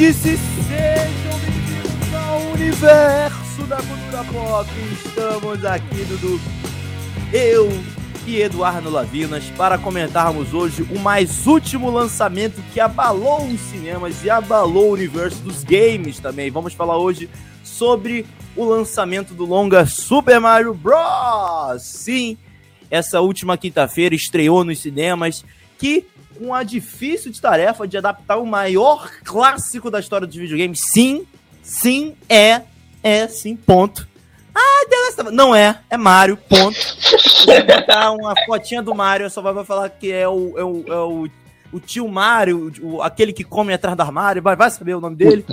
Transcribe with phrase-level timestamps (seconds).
[0.00, 4.70] Luidice, sejam bem-vindos ao universo da cultura pop.
[4.92, 6.40] Estamos aqui, Dudu,
[7.30, 7.68] eu
[8.26, 14.30] e Eduardo Lavinas, para comentarmos hoje o mais último lançamento que abalou os cinemas e
[14.30, 16.50] abalou o universo dos games também.
[16.50, 17.28] Vamos falar hoje
[17.62, 18.24] sobre
[18.56, 21.82] o lançamento do longa Super Mario Bros.
[21.82, 22.38] Sim,
[22.90, 25.44] essa última quinta-feira estreou nos cinemas
[25.78, 26.06] que
[26.40, 30.80] com a difícil de tarefa de adaptar o maior clássico da história dos videogames.
[30.80, 31.26] Sim,
[31.62, 32.62] sim, é,
[33.02, 34.08] é, sim, ponto.
[34.54, 36.78] Ah, Deus, não é, é Mario, ponto.
[36.78, 40.96] Você botar uma fotinha do Mario, só vai falar que é o, é o, é
[40.96, 41.28] o,
[41.72, 45.16] o tio Mario, o, aquele que come atrás do armário, vai, vai saber o nome
[45.16, 45.44] dele.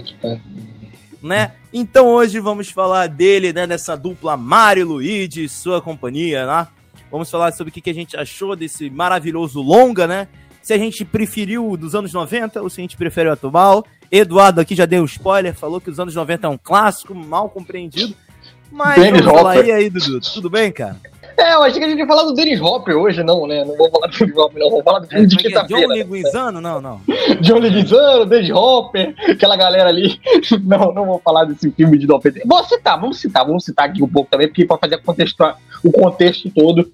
[1.21, 1.51] Né?
[1.73, 6.67] Então hoje vamos falar dele, né, dessa dupla Mario Luigi e sua companhia, né?
[7.11, 10.27] Vamos falar sobre o que, que a gente achou desse maravilhoso longa, né?
[10.67, 13.85] Se a gente preferiu dos anos 90 ou se a gente prefere o atual.
[14.11, 17.49] Eduardo aqui já deu um spoiler, falou que os anos 90 é um clássico, mal
[17.49, 18.13] compreendido.
[18.69, 20.19] Mas Dennis vamos falar aí, aí, Dudu.
[20.19, 20.97] Tudo bem, cara?
[21.37, 23.63] É, eu achei que a gente ia falar do Dennis Hopper hoje, não, né?
[23.63, 24.69] Não vou falar do Dennis Hopper, não.
[24.69, 25.87] Vou falar do filme é, de quinta-feira.
[25.87, 26.59] John Leguizano?
[26.59, 27.01] Não, não.
[27.39, 30.19] John Leguizano, Dennis Hopper, aquela galera ali.
[30.63, 32.41] Não, não vou falar desse filme de 90.
[32.45, 34.99] Vou citar, vamos citar, vamos citar aqui um pouco também, porque para fazer
[35.83, 36.91] o contexto todo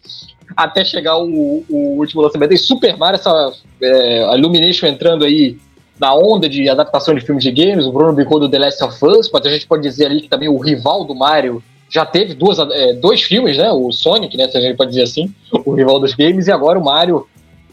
[0.56, 2.54] até chegar o, o último lançamento.
[2.54, 5.58] E Super Mario, essa é, Illumination entrando aí
[6.00, 9.06] na onda de adaptação de filmes de games, o Bruno brincou do The Last of
[9.06, 12.34] Us, mas a gente pode dizer ali que também o rival do Mario já teve
[12.34, 13.72] duas, é, dois filmes, né?
[13.72, 14.48] O Sonic, né?
[14.48, 15.34] Se a gente pode dizer assim,
[15.66, 17.28] o rival dos games, e agora o Mario,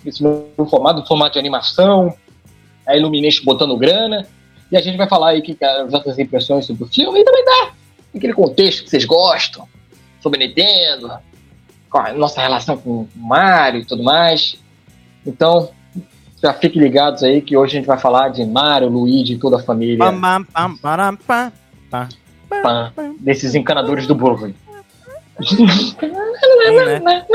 [0.04, 2.14] esse novo formato, formato de animação,
[2.86, 4.26] a Illumination botando grana,
[4.70, 7.44] e a gente vai falar aí que, as nossas impressões sobre o filme e também
[7.44, 7.72] dá
[8.14, 9.66] aquele contexto que vocês gostam,
[10.22, 11.12] sobre Nintendo,
[11.98, 14.58] a nossa relação com o Mario e tudo mais.
[15.26, 15.70] Então,
[16.42, 19.56] já fiquem ligados aí que hoje a gente vai falar de Mario, Luigi e toda
[19.56, 19.98] a família.
[19.98, 21.16] Pam, pam, pam, pam,
[22.94, 24.54] pam, desses encanadores do Brooklyn.
[27.00, 27.26] né?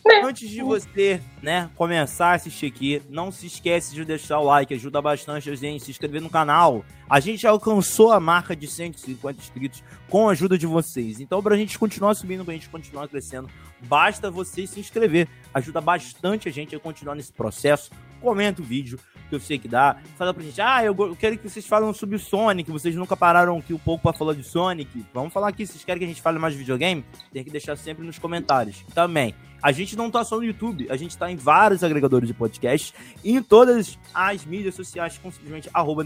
[0.00, 4.44] Então, Antes de você, né, começar a assistir aqui, não se esquece de deixar o
[4.44, 6.84] like, ajuda bastante a gente, se inscrever no canal.
[7.08, 11.20] A gente alcançou a marca de 150 inscritos com a ajuda de vocês.
[11.20, 13.48] Então, pra gente continuar subindo, pra gente continuar crescendo,
[13.82, 15.28] basta você se inscrever.
[15.52, 17.90] Ajuda bastante a gente a continuar nesse processo.
[18.20, 18.98] Comenta o vídeo,
[19.30, 19.96] que eu sei que dá.
[20.18, 23.72] Fala pra gente, ah, eu quero que vocês falem sobre Sonic, vocês nunca pararam aqui
[23.72, 25.06] um pouco pra falar de Sonic.
[25.14, 27.76] Vamos falar aqui, vocês querem que a gente fale mais de videogame, tem que deixar
[27.76, 28.84] sempre nos comentários.
[28.92, 32.34] Também, a gente não tá só no YouTube, a gente tá em vários agregadores de
[32.34, 32.92] podcast
[33.24, 36.04] e em todas as mídias sociais com simplesmente arroba.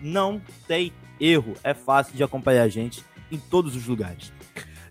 [0.00, 4.32] Não tem erro, é fácil de acompanhar a gente em todos os lugares.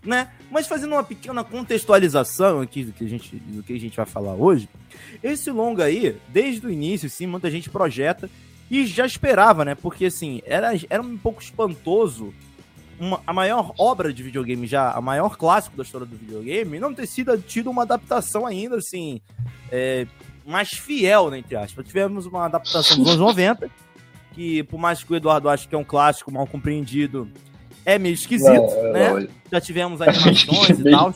[0.03, 0.29] Né?
[0.51, 4.05] Mas fazendo uma pequena contextualização aqui do que a gente, do que a gente vai
[4.05, 4.67] falar hoje,
[5.23, 8.29] esse longa aí, desde o início, sim, muita gente projeta
[8.69, 9.75] e já esperava, né?
[9.75, 12.33] Porque assim, era, era um pouco espantoso
[12.99, 16.93] uma, a maior obra de videogame já, a maior clássico da história do videogame, não
[16.93, 19.21] ter sido tido uma adaptação ainda, assim,
[19.71, 20.07] é,
[20.45, 21.85] mais fiel, né, entre aspas.
[21.85, 23.69] Tivemos uma adaptação dos anos 90,
[24.33, 27.27] que por mais que o Eduardo ache que é um clássico mal compreendido,
[27.85, 29.13] é meio esquisito, não, né?
[29.13, 29.27] Não.
[29.51, 31.13] Já tivemos animações e tal.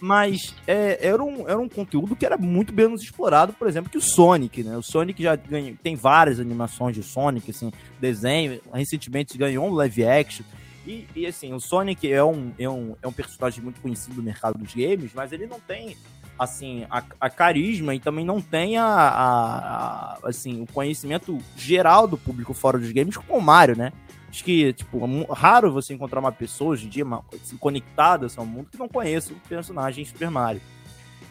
[0.00, 3.96] Mas é, era, um, era um conteúdo que era muito menos explorado, por exemplo, que
[3.96, 4.76] o Sonic, né?
[4.76, 8.60] O Sonic já ganha, tem várias animações de Sonic, assim, desenho.
[8.72, 10.44] Recentemente ganhou um live action.
[10.86, 14.22] E, e, assim, o Sonic é um, é, um, é um personagem muito conhecido do
[14.22, 15.96] mercado dos games, mas ele não tem,
[16.38, 22.06] assim, a, a carisma e também não tem a, a, a, assim, o conhecimento geral
[22.06, 23.92] do público fora dos games como o Mario, né?
[24.36, 27.06] Acho que, tipo, é raro você encontrar uma pessoa hoje em dia
[27.42, 30.60] assim, conectada ao mundo que não conheça o personagem Super Mario.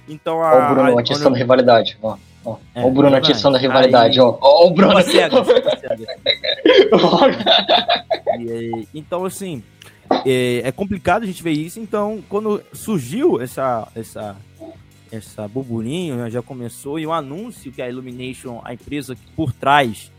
[0.10, 0.56] Então a.
[0.56, 2.18] Olha o Bruno atiçando a rivalidade, ó.
[2.44, 4.26] Ó, é, ó o Bruno atiçando a rivalidade, Aí...
[4.26, 4.36] ó.
[4.42, 5.00] Ó o Bruno.
[5.04, 6.18] Cega, cega.
[8.42, 9.62] e, então, assim,
[10.26, 11.80] é, é, complicado a gente ver isso.
[11.80, 14.36] Então, quando surgiu essa, essa,
[15.12, 20.12] essa burburinho, né, já começou, e o anúncio que a Illumination, a empresa por trás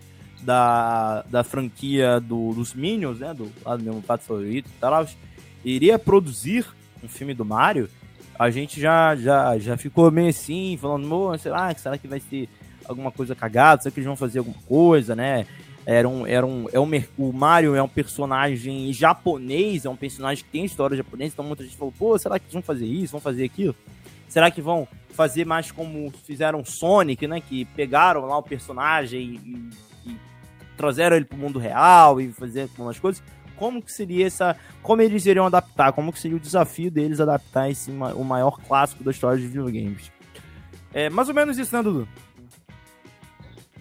[0.43, 5.07] da, da franquia do, dos Minions, né, do lado do meu pato favorito e tal,
[5.65, 6.67] iria produzir
[7.03, 7.89] um filme do Mario,
[8.39, 12.49] a gente já, já, já ficou meio assim, falando, sei lá, será que vai ser
[12.85, 13.83] alguma coisa cagada?
[13.83, 15.47] Será que eles vão fazer alguma coisa, né?
[15.85, 20.45] Era um, era um, é um, o Mario é um personagem japonês, é um personagem
[20.45, 23.13] que tem história japonesa, então muita gente falou, pô, será que eles vão fazer isso,
[23.13, 23.75] vão fazer aquilo?
[24.29, 27.41] Será que vão fazer mais como fizeram Sonic, né?
[27.41, 29.71] Que pegaram lá o personagem e
[30.77, 33.23] trouxeram ele pro mundo real e fazer algumas coisas
[33.57, 34.57] como que seria essa.
[34.83, 39.03] Como eles iriam adaptar, como que seria o desafio deles adaptar esse, o maior clássico
[39.03, 40.13] da história de videogames.
[40.93, 42.07] É mais ou menos isso, né, Dudu?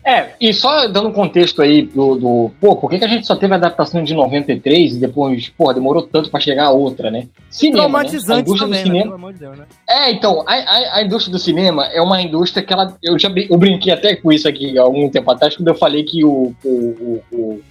[0.06, 3.26] É, e só dando um contexto aí do, do pô, por que, que a gente
[3.26, 7.10] só teve a adaptação de 93 e depois, pô, demorou tanto para chegar a outra,
[7.10, 7.28] né?
[7.50, 8.58] Cinema, Traumatizante né?
[8.60, 9.02] também, né?
[9.02, 9.32] cinema...
[9.32, 9.36] né?
[9.40, 9.66] Deus, né?
[9.90, 13.32] É, então, a, a, a, indústria do cinema é uma indústria que ela, eu já
[13.50, 16.54] eu brinquei até com isso aqui há algum tempo atrás, quando eu falei que o,
[16.64, 17.62] o, o, o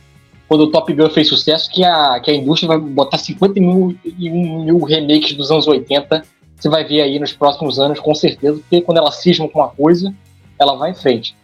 [0.48, 3.96] quando o Top Gun fez sucesso, que a, que a indústria vai botar 50 mil,
[4.18, 6.24] mil remakes dos anos 80,
[6.56, 9.68] você vai ver aí nos próximos anos, com certeza, porque quando ela cisma com uma
[9.68, 10.12] coisa,
[10.58, 11.36] ela vai em frente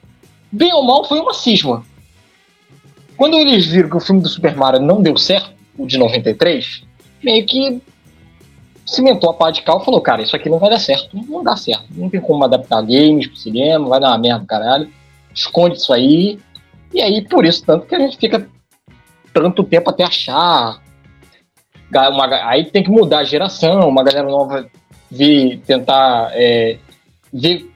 [0.50, 1.85] bem ou mal, foi uma cisma.
[3.17, 6.82] Quando eles viram que o filme do Super Mario não deu certo, o de 93,
[7.23, 7.82] meio que
[8.87, 11.44] cimentou a pá de cal e falou, cara, isso aqui não vai dar certo, não
[11.44, 11.85] dá certo.
[11.91, 14.91] Não tem como adaptar games pro cinema, vai dar uma merda, caralho.
[15.32, 16.38] Esconde isso aí.
[16.93, 18.49] E aí, por isso, tanto que a gente fica
[19.32, 20.82] tanto tempo até achar.
[21.93, 24.69] Uma, aí tem que mudar a geração, uma galera nova
[25.11, 26.79] vir tentar é,
[27.32, 27.70] ver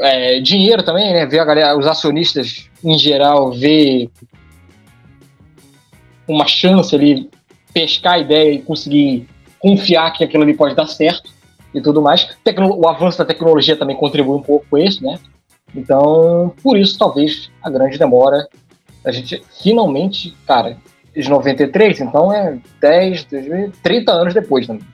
[0.00, 1.26] é, dinheiro também, né?
[1.26, 4.10] Ver a galera, os acionistas em geral, ver
[6.28, 7.30] uma chance ali,
[7.72, 9.26] pescar a ideia e conseguir
[9.58, 11.30] confiar que aquilo ali pode dar certo
[11.72, 12.28] e tudo mais.
[12.44, 15.18] Tecno o avanço da tecnologia também contribui um pouco com isso, né?
[15.74, 18.48] Então, por isso, talvez a grande demora.
[19.04, 20.78] A gente finalmente, cara,
[21.14, 23.26] de 93, então é 10,
[23.82, 24.86] 30 anos depois também.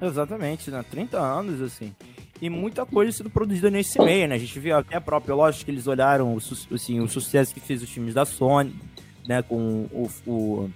[0.00, 0.84] Exatamente, né?
[0.90, 1.94] 30 anos, assim.
[2.40, 4.34] E muita coisa sendo produzida nesse meio, né?
[4.34, 6.38] A gente viu até a própria, lógico que eles olharam o,
[6.74, 8.74] assim, o sucesso que fez os times da Sony,
[9.26, 9.42] né?
[9.42, 10.70] Com o, o,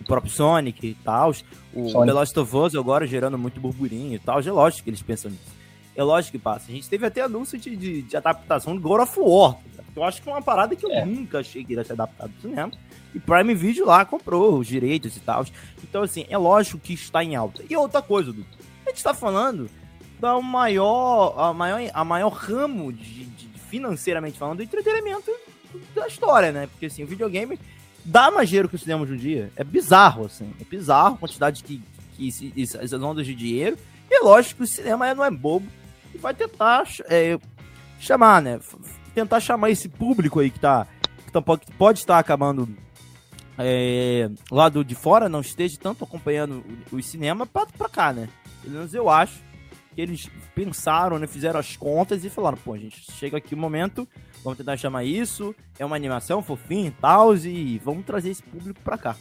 [0.00, 1.30] o próprio Sonic e tal.
[1.74, 2.06] O Sonic.
[2.06, 4.40] The Last of Us agora gerando muito burburinho e tal.
[4.40, 5.52] É lógico que eles pensam nisso.
[5.94, 6.70] É lógico que passa.
[6.70, 9.58] A gente teve até anúncio de, de, de adaptação do God of War.
[9.94, 11.04] Eu acho que é uma parada que eu é.
[11.04, 12.72] nunca achei que iria ser adaptado do cinema.
[13.14, 15.46] E Prime Video lá comprou os direitos e tal.
[15.82, 17.62] Então, assim, é lógico que está em alta.
[17.68, 18.46] E outra coisa, Dudu.
[18.84, 19.70] A gente está falando
[20.18, 25.30] da maior, a maior, a maior ramo de, de, financeiramente falando, do entretenimento
[25.94, 26.66] da história, né?
[26.66, 27.58] Porque, assim, o videogame
[28.04, 29.52] dá mais dinheiro que o cinema hoje em dia.
[29.54, 30.52] É bizarro, assim.
[30.60, 31.82] É bizarro a quantidade que,
[32.16, 33.78] que, que essas ondas de dinheiro.
[34.10, 35.66] E é lógico que o cinema não é bobo.
[36.12, 37.38] E vai tentar é,
[37.98, 38.58] chamar, né?
[39.14, 40.86] Tentar chamar esse público aí que tá.
[41.24, 42.68] Que tá, pode estar acabando
[43.58, 48.28] é, lado de fora não esteja tanto acompanhando o, o cinema para cá, né?
[48.62, 49.42] Pelo menos eu acho
[49.94, 53.60] que eles pensaram, né, fizeram as contas e falaram, pô, gente chega aqui o um
[53.60, 54.08] momento,
[54.42, 58.80] vamos tentar chamar isso, é uma animação fofinha e tal, e vamos trazer esse público
[58.82, 59.16] para cá.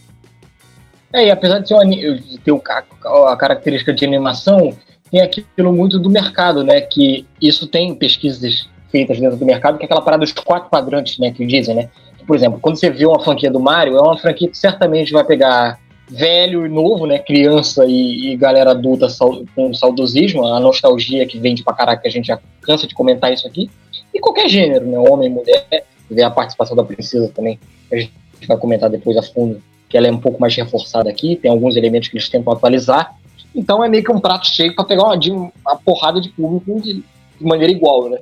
[1.13, 4.75] É, e apesar de, de ter a característica de animação,
[5.11, 6.81] tem aquilo muito do mercado, né?
[6.81, 11.19] Que isso tem pesquisas feitas dentro do mercado, que é aquela parada dos quatro quadrantes,
[11.19, 11.31] né?
[11.31, 11.89] Que dizem, né?
[12.25, 15.23] Por exemplo, quando você vê uma franquia do Mario, é uma franquia que certamente vai
[15.23, 15.79] pegar
[16.09, 17.19] velho e novo, né?
[17.19, 19.07] Criança e, e galera adulta
[19.55, 23.33] com saudosismo, a nostalgia que vende pra caraca, que a gente já cansa de comentar
[23.33, 23.69] isso aqui.
[24.13, 24.97] E qualquer gênero, né?
[24.97, 27.59] Homem, mulher, ver a participação da princesa também,
[27.91, 28.11] a gente
[28.47, 31.75] vai comentar depois a fundo, que ela é um pouco mais reforçada aqui, tem alguns
[31.75, 33.15] elementos que eles tentam atualizar.
[33.55, 37.03] Então é meio que um prato cheio para pegar uma, uma, porrada de público de,
[37.39, 38.19] de maneira igual, né?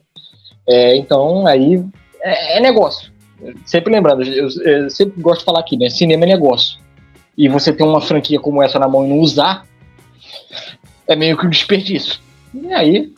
[0.68, 1.84] É, então aí
[2.22, 3.11] é, é negócio
[3.66, 5.90] sempre lembrando, eu, eu, sempre gosto de falar aqui, né?
[5.90, 6.80] Cinema é negócio.
[7.38, 9.66] E você ter uma franquia como essa na mão e não usar,
[11.08, 12.20] é meio que um desperdício.
[12.54, 13.14] E aí,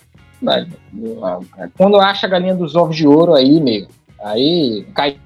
[1.76, 3.88] quando acha a galinha dos ovos de ouro, aí, meio,
[4.24, 5.18] aí cai.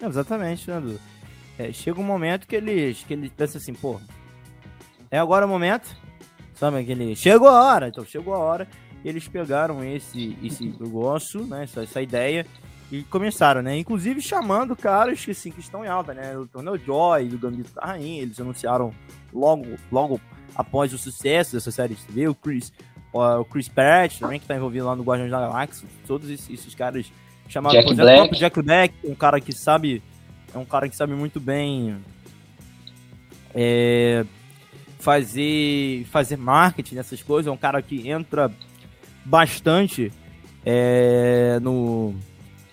[0.00, 1.00] Exatamente, né, Dudu?
[1.58, 4.00] É, chega um momento que eles, que eles pensam assim, pô,
[5.10, 5.94] é agora o momento,
[6.54, 8.66] sabe aquele, chegou a hora, então chegou a hora,
[9.04, 12.46] eles pegaram esse, esse negócio, né, essa, essa ideia,
[12.90, 13.78] e começaram, né?
[13.78, 16.36] Inclusive chamando caras que, assim, que estão em alta, né?
[16.36, 18.92] O Torneo Joy, do Gambito da Rainha, eles anunciaram
[19.32, 20.20] logo, logo
[20.54, 22.70] após o sucesso dessa série de TV, o Chris,
[23.10, 26.74] o Chris Pratt também, que está envolvido lá no Guardiões da Galáxia, todos esses, esses
[26.74, 27.10] caras
[27.48, 28.34] chamaram, Jack por exemplo, Black.
[28.34, 30.02] o Jack Black, um cara que sabe,
[30.54, 31.96] é um cara que sabe muito bem
[33.54, 34.26] é,
[34.98, 38.52] fazer, fazer marketing nessas coisas, é um cara que entra
[39.24, 40.12] bastante
[40.64, 42.14] é, no,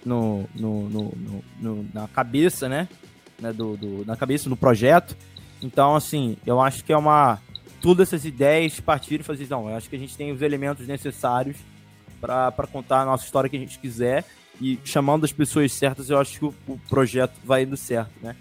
[0.06, 2.88] no, no, no, no, na cabeça, né?
[3.40, 5.16] né do, do, na cabeça do projeto.
[5.62, 7.40] Então, assim, eu acho que é uma.
[7.82, 10.86] Todas essas ideias partiram e fazer, não, eu acho que a gente tem os elementos
[10.86, 11.58] necessários
[12.20, 14.26] para contar a nossa história que a gente quiser.
[14.62, 18.36] E chamando as pessoas certas, eu acho que o, o projeto vai indo certo, né?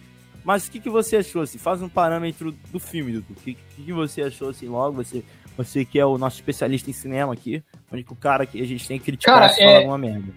[0.44, 1.42] Mas o que, que você achou?
[1.42, 3.26] Assim, faz um parâmetro do filme, Dudu.
[3.30, 4.96] O que, que você achou assim logo?
[4.96, 5.22] Você
[5.58, 8.86] você que é o nosso especialista em cinema aqui, o único cara que a gente
[8.86, 9.78] tem que criticar cara, se é...
[9.78, 10.32] alguma merda.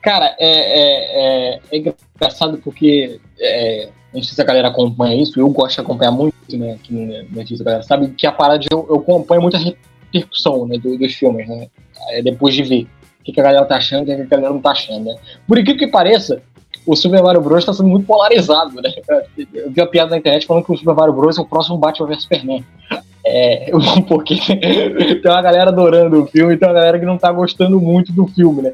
[0.00, 5.40] Cara, é, é, é, é engraçado porque é, não sei se a galera acompanha isso,
[5.40, 8.60] eu gosto de acompanhar muito, né, aqui no Notícia, a galera sabe que a parada
[8.60, 11.68] de eu, eu acompanho muita repercussão, né, do, dos filmes, né,
[12.10, 12.82] é, depois de ver
[13.20, 14.70] o que, que, a galera tá achando e o que, que a galera não tá
[14.70, 15.16] achando, né.
[15.48, 16.40] Por incrível que pareça,
[16.86, 17.60] o Super Mario Bros.
[17.60, 18.92] está sendo muito polarizado, né?
[19.54, 21.38] Eu vi a piada na internet falando que o Super Mario Bros.
[21.38, 22.64] é o próximo Batman vs Superman.
[23.26, 23.70] É,
[24.06, 27.80] porque tem uma galera adorando o filme e tem uma galera que não tá gostando
[27.80, 28.72] muito do filme, né?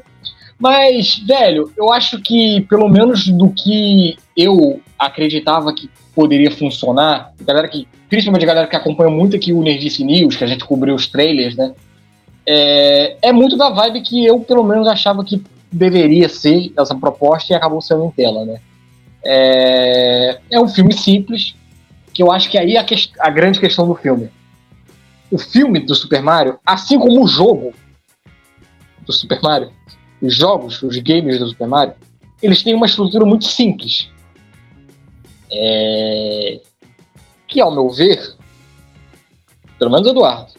[0.59, 7.67] Mas, velho, eu acho que, pelo menos do que eu acreditava que poderia funcionar, galera
[7.67, 10.93] que, principalmente a galera que acompanha muito aqui o Nerdice News, que a gente cobriu
[10.93, 11.73] os trailers, né?
[12.45, 15.41] É, é muito da vibe que eu, pelo menos, achava que
[15.71, 18.59] deveria ser essa proposta e acabou sendo em tela, né?
[19.23, 21.55] É, é um filme simples,
[22.13, 24.29] que eu acho que aí é a, que, a grande questão do filme.
[25.31, 27.73] O filme do Super Mario, assim como o jogo
[29.05, 29.71] do Super Mario,
[30.21, 31.93] os jogos, os games do Super Mario,
[32.43, 34.09] eles têm uma estrutura muito simples.
[35.49, 36.59] É...
[37.47, 38.35] Que, ao meu ver,
[39.79, 40.51] pelo menos Eduardo,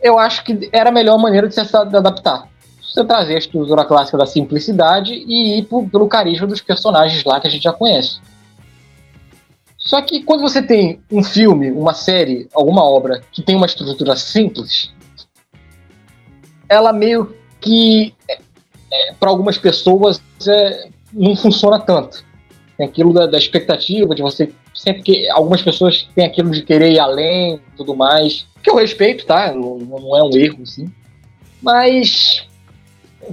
[0.00, 2.48] eu acho que era a melhor maneira de se adaptar
[2.86, 7.40] você trazer a estrutura clássica da simplicidade e ir pro, pelo carisma dos personagens lá
[7.40, 8.20] que a gente já conhece.
[9.78, 14.16] Só que quando você tem um filme, uma série, alguma obra que tem uma estrutura
[14.16, 14.92] simples,
[16.68, 18.38] ela meio que, é,
[18.92, 22.24] é, para algumas pessoas, é, não funciona tanto.
[22.76, 26.92] Tem aquilo da, da, expectativa de você sempre que algumas pessoas têm aquilo de querer
[26.92, 29.52] ir além, tudo mais, que eu respeito, tá?
[29.54, 30.90] Não, não é um erro, sim.
[31.62, 32.46] Mas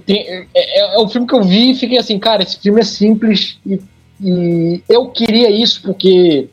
[0.05, 2.81] tem, é, é, é, um filme que eu vi e fiquei assim, cara, esse filme
[2.81, 3.79] é simples e,
[4.21, 6.47] e eu queria isso porque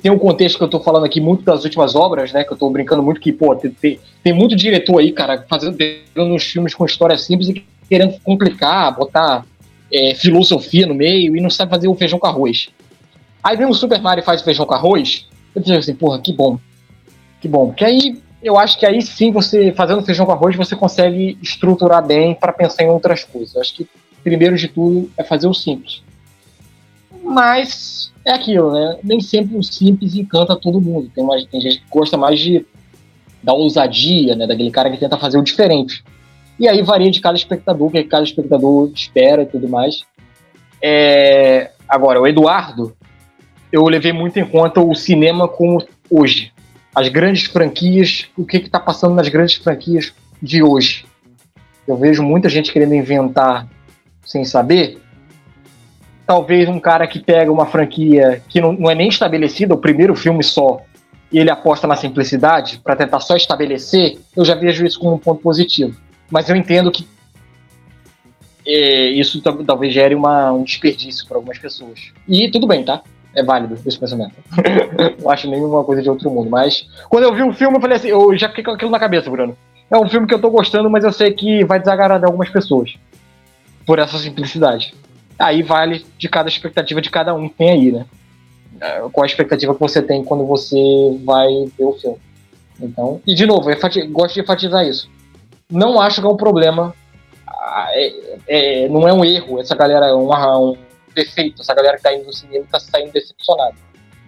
[0.00, 2.44] tem um contexto que eu tô falando aqui muito das últimas obras, né?
[2.44, 5.76] Que eu tô brincando muito que, pô, tem, tem, tem muito diretor aí, cara, fazendo
[6.16, 9.44] uns filmes com história simples e querendo complicar, botar
[9.92, 12.68] é, filosofia no meio e não sabe fazer o feijão com arroz.
[13.42, 16.32] Aí vem o Super Mario e faz feijão com arroz, eu digo assim, porra, que
[16.32, 16.58] bom.
[17.40, 17.68] Que bom.
[17.68, 22.04] Porque aí eu acho que aí sim, você fazendo feijão com arroz, você consegue estruturar
[22.06, 23.54] bem para pensar em outras coisas.
[23.54, 23.88] Eu acho que
[24.22, 26.02] primeiro de tudo é fazer o simples.
[27.22, 28.98] Mas é aquilo, né?
[29.02, 31.10] Nem sempre o simples encanta todo mundo.
[31.14, 32.64] Tem, mais, tem gente que gosta mais de
[33.42, 34.46] da ousadia, né?
[34.46, 36.04] Daquele cara que tenta fazer o diferente.
[36.58, 40.00] E aí varia de cada espectador, o que cada espectador espera e tudo mais.
[40.82, 41.70] É...
[41.88, 42.96] Agora, o Eduardo,
[43.72, 46.52] eu levei muito em conta o cinema como hoje
[46.94, 51.06] as grandes franquias, o que está passando nas grandes franquias de hoje.
[51.86, 53.66] Eu vejo muita gente querendo inventar
[54.24, 54.98] sem saber.
[56.26, 60.14] Talvez um cara que pega uma franquia que não, não é nem estabelecida, o primeiro
[60.14, 60.82] filme só,
[61.32, 65.18] e ele aposta na simplicidade para tentar só estabelecer, eu já vejo isso como um
[65.18, 65.96] ponto positivo.
[66.30, 67.06] Mas eu entendo que
[68.66, 72.12] é, isso talvez gere uma, um desperdício para algumas pessoas.
[72.26, 73.02] E tudo bem, tá?
[73.34, 74.34] É válido esse pensamento.
[75.22, 76.50] não acho nenhuma coisa de outro mundo.
[76.50, 78.98] Mas quando eu vi o filme, eu falei assim, eu já fiquei com aquilo na
[78.98, 79.56] cabeça, Bruno.
[79.90, 82.94] É um filme que eu tô gostando, mas eu sei que vai desagradar algumas pessoas.
[83.86, 84.94] Por essa simplicidade.
[85.38, 88.04] Aí vale de cada expectativa de cada um que tem aí, né?
[88.80, 90.76] É, qual a expectativa que você tem quando você
[91.24, 92.18] vai ver o filme.
[92.80, 93.76] Então, e de novo, eu
[94.10, 95.10] gosto de enfatizar isso.
[95.70, 96.94] Não acho que é um problema.
[97.46, 100.76] Ah, é, é, não é um erro essa galera, é um, um
[101.24, 103.74] defeito, essa galera que tá indo no cinema tá saindo decepcionada.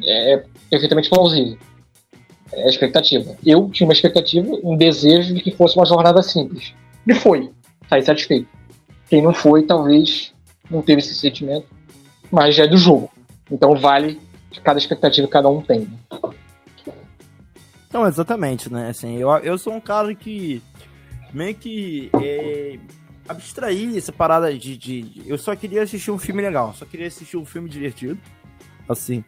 [0.03, 1.59] É, é perfeitamente plausível.
[2.53, 3.37] É a expectativa.
[3.45, 6.75] Eu tinha uma expectativa, um desejo de que fosse uma jornada simples.
[7.07, 7.51] E foi.
[7.89, 8.49] Saí satisfeito.
[9.09, 10.33] Quem não foi, talvez
[10.71, 11.67] não teve esse sentimento,
[12.31, 13.11] mas já é do jogo.
[13.51, 14.21] Então vale
[14.63, 15.89] cada expectativa que cada um tem.
[17.93, 18.89] Não, exatamente, né?
[18.89, 20.63] Assim, eu, eu sou um cara que
[21.33, 22.79] meio que é,
[23.29, 27.37] abstrair essa parada de, de, Eu só queria assistir um filme legal, só queria assistir
[27.37, 28.19] um filme divertido.
[28.89, 29.25] Assim.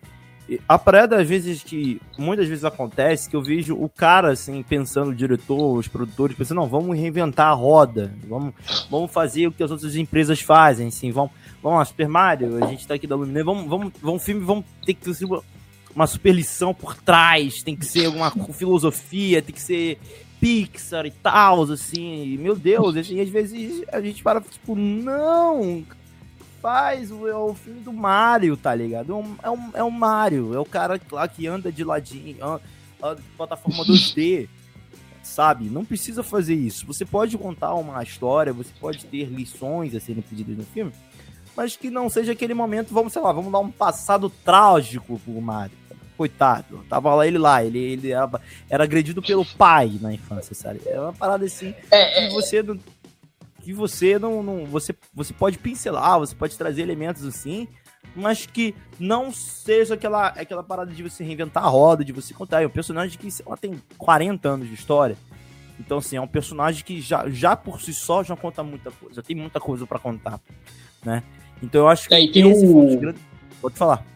[0.68, 5.10] A parada, às vezes, que muitas vezes acontece, que eu vejo o cara, assim, pensando,
[5.10, 8.52] o diretor, os produtores, pensando, não, vamos reinventar a roda, vamos,
[8.90, 11.30] vamos fazer o que as outras empresas fazem, assim, vamos,
[11.62, 14.64] vamos lá, Super Mario, a gente tá aqui da Luminé, vamos, vamos, vamos, filme, vamos
[14.84, 15.26] ter que ter
[15.94, 19.98] uma super lição por trás, tem que ser alguma filosofia, tem que ser
[20.42, 25.86] Pixar e tal, assim, meu Deus, assim, às vezes a gente para, tipo, não,
[26.60, 29.12] faz o, é o filme do Mario, tá ligado?
[29.12, 32.44] É um, é um, é um Mario, é o cara lá que anda de ladinho,
[32.44, 34.48] anda, de plataforma 2D,
[35.22, 35.66] sabe?
[35.66, 36.84] Não precisa fazer isso.
[36.88, 40.90] Você pode contar uma história, você pode ter lições a serem pedidas no filme,
[41.56, 45.40] mas que não seja aquele momento, vamos, sei lá, vamos dar um passado trágico pro
[45.40, 45.81] Mario
[46.16, 46.84] coitado.
[46.88, 48.30] Tava lá ele lá, ele, ele era,
[48.68, 50.80] era agredido pelo pai na infância, sabe?
[50.86, 52.78] É uma parada assim é, que é, você não.
[53.60, 54.66] Que você não, não.
[54.66, 57.68] você, você pode pincelar, você pode trazer elementos assim,
[58.14, 62.62] mas que não seja aquela, aquela parada de você reinventar a roda, de você contar.
[62.62, 65.16] É um personagem que ela tem 40 anos de história.
[65.78, 69.22] Então, assim, é um personagem que já, já por si só já conta muita coisa,
[69.22, 70.40] tem muita coisa para contar,
[71.04, 71.22] né?
[71.62, 72.98] Então eu acho que é, tem esse o...
[72.98, 73.22] grandes...
[73.60, 74.11] Pode falar.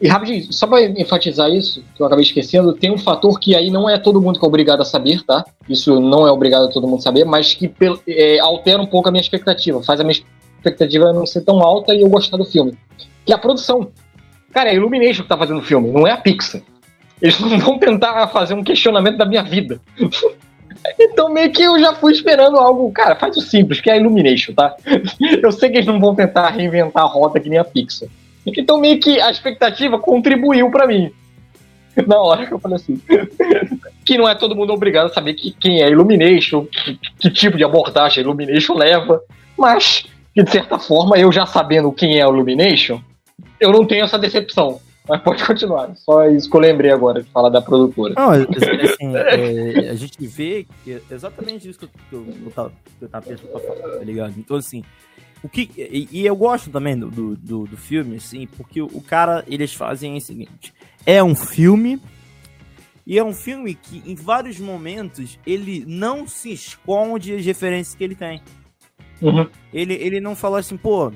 [0.00, 3.68] E rapidinho, só para enfatizar isso, que eu acabei esquecendo, tem um fator que aí
[3.68, 5.44] não é todo mundo que é obrigado a saber, tá?
[5.68, 7.72] Isso não é obrigado a todo mundo saber, mas que
[8.06, 10.22] é, altera um pouco a minha expectativa, faz a minha
[10.56, 12.78] expectativa não ser tão alta e eu gostar do filme.
[13.26, 13.90] Que é a produção.
[14.52, 16.62] Cara, é a Illumination que tá fazendo o filme, não é a Pixar.
[17.20, 19.80] Eles não vão tentar fazer um questionamento da minha vida.
[20.98, 23.96] Então meio que eu já fui esperando algo, cara, faz o simples, que é a
[23.96, 24.76] Illumination, tá?
[25.42, 28.08] Eu sei que eles não vão tentar reinventar a rota que nem a Pixar.
[28.56, 31.10] Então meio que a expectativa contribuiu para mim.
[32.06, 33.00] Na hora que eu falei assim.
[34.04, 37.56] que não é todo mundo obrigado a saber que, quem é Illumination, que, que tipo
[37.56, 39.20] de abordagem a Illumination leva,
[39.56, 43.00] mas que de certa forma, eu já sabendo quem é o Illumination,
[43.60, 44.80] eu não tenho essa decepção.
[45.08, 45.90] Mas pode continuar.
[45.96, 48.12] Só isso que eu lembrei agora de falar da produtora.
[48.14, 52.46] Não, assim, é, a gente vê que é exatamente isso que eu, que eu, que
[52.46, 54.34] eu tava, que eu tava pensando pra falar, tá ligado?
[54.36, 54.84] Então, assim,
[55.42, 59.44] o que, e, e eu gosto também do, do, do, filme, assim, porque o, cara,
[59.46, 60.74] eles fazem o seguinte:
[61.06, 62.00] é um filme,
[63.06, 68.02] e é um filme que em vários momentos ele não se esconde as referências que
[68.02, 68.42] ele tem.
[69.22, 69.48] Uhum.
[69.72, 71.12] Ele, ele não fala assim, pô,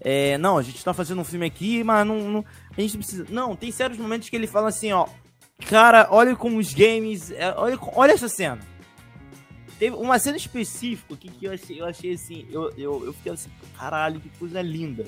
[0.00, 2.44] é, não, a gente tá fazendo um filme aqui, mas não, não,
[2.76, 3.26] a gente precisa.
[3.28, 5.06] Não, tem certos momentos que ele fala assim, ó.
[5.68, 7.30] Cara, olha como os games.
[7.30, 8.69] É, olha, olha essa cena.
[9.80, 12.46] Teve uma cena específica que, que eu, achei, eu achei assim.
[12.50, 15.06] Eu, eu, eu fiquei assim, caralho, que coisa linda.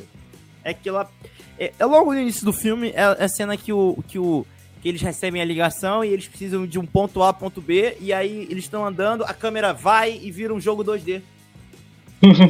[0.65, 1.11] É que ela.
[1.59, 4.03] É, é logo no início do filme, é, é a cena que o.
[4.09, 4.47] Que o
[4.81, 8.13] que eles recebem a ligação e eles precisam de um ponto A, ponto B, e
[8.13, 11.23] aí eles estão andando, a câmera vai e vira um jogo 2D.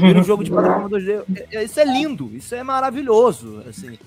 [0.01, 1.25] Vira um jogo de plataforma 2D.
[1.51, 3.99] É, é, isso é lindo, isso é maravilhoso, assim.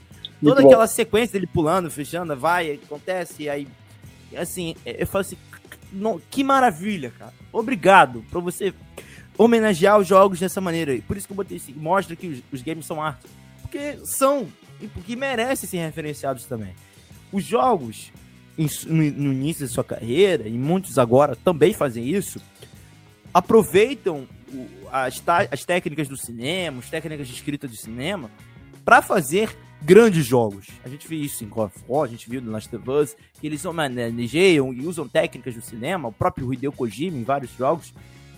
[0.44, 3.68] Toda aquela sequência dele pulando, fechando, vai, acontece, e aí.
[4.36, 5.38] Assim, eu falo assim,
[5.92, 7.34] não, que maravilha, cara.
[7.52, 8.74] Obrigado por você
[9.38, 10.98] homenagear os jogos dessa maneira.
[11.08, 13.26] Por isso que eu botei assim, mostra que os, os games são arte.
[13.62, 14.48] Porque são,
[14.82, 16.74] e porque merecem ser referenciados também.
[17.32, 18.12] Os jogos,
[18.58, 22.42] no, no início da sua carreira, e muitos agora também fazem isso,
[23.34, 24.28] aproveitam
[24.92, 28.32] as, as técnicas do cinema, as técnicas de escrita do cinema,
[28.86, 29.56] para fazer
[29.86, 30.68] grandes jogos.
[30.84, 33.16] A gente viu isso em God of War, a gente viu no Last of Us,
[33.40, 37.94] que eles manejeiam e usam técnicas do cinema, o próprio Hideo Kojima em vários jogos,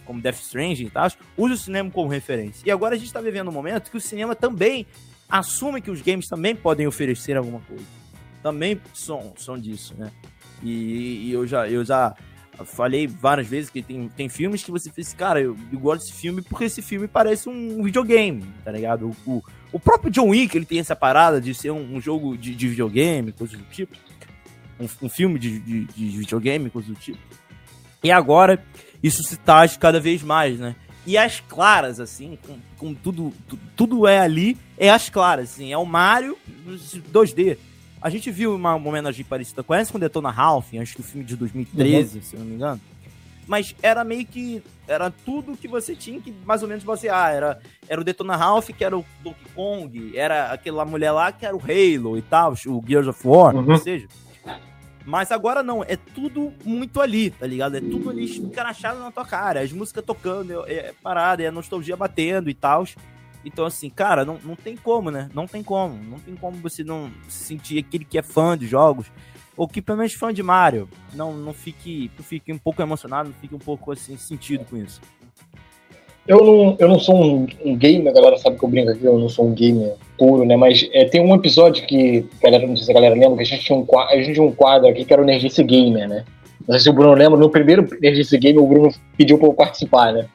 [0.06, 2.64] como Death Stranding e tal, usa o cinema como referência.
[2.66, 4.86] E agora a gente está vivendo um momento que o cinema também
[5.30, 7.86] assume que os games também podem oferecer alguma coisa.
[8.44, 10.12] Também são, são disso, né?
[10.62, 12.14] E, e eu já, eu já
[12.66, 16.14] falei várias vezes que tem, tem filmes que você fez, cara, eu, eu, gosto desse
[16.14, 19.16] filme porque esse filme parece um videogame, tá ligado?
[19.26, 22.38] O, o, o próprio John Wick, ele tem essa parada de ser um, um jogo
[22.38, 23.96] de, de, videogame, coisa do tipo.
[24.80, 27.20] Um, um filme de, de, de, videogame, coisa do tipo.
[28.04, 28.64] E agora,
[29.02, 30.76] isso se taxa cada vez mais, né?
[31.06, 35.72] E as claras, assim, com, com tudo, tudo, tudo é ali, é as claras, assim,
[35.72, 36.38] é o Mario
[37.14, 37.58] 2D.
[38.02, 41.26] A gente viu uma, homenagem parecida com essa com Detona Ralph, acho que o filme
[41.26, 42.24] de 2013, uhum.
[42.24, 42.80] se não me engano.
[43.48, 44.62] Mas era meio que.
[44.88, 47.34] Era tudo que você tinha que mais ou menos basear.
[47.34, 51.46] Era, era o Detona Ralph, que era o Donkey Kong, era aquela mulher lá que
[51.46, 53.72] era o Halo e tal, o Gears of War, uhum.
[53.72, 54.08] ou seja.
[55.06, 57.78] Mas agora não, é tudo muito ali, tá ligado?
[57.78, 59.62] É tudo ali encarachado na tua cara.
[59.62, 62.86] As músicas tocando, é, é parada, é a nostalgia batendo e tal.
[63.46, 65.30] Então, assim, cara, não, não tem como, né?
[65.34, 65.96] Não tem como.
[66.04, 69.10] Não tem como você não se sentir aquele que é fã de jogos,
[69.58, 73.36] ou que pelo menos fã de Mario, não, não fique, fique um pouco emocionado, não
[73.36, 75.02] fique um pouco assim, sentido com isso.
[76.28, 79.04] Eu não, eu não sou um, um gamer, a galera sabe que eu brinco aqui,
[79.04, 80.56] eu não sou um gamer puro, né?
[80.56, 83.46] Mas é, tem um episódio que, galera, não sei se a galera lembra, que a
[83.46, 86.26] gente tinha um, a gente tinha um quadro aqui que era o Nerdice Gamer, né?
[86.68, 89.54] Não sei se o Bruno lembra, no primeiro Nerdice Gamer o Bruno pediu pra eu
[89.54, 90.28] participar, né?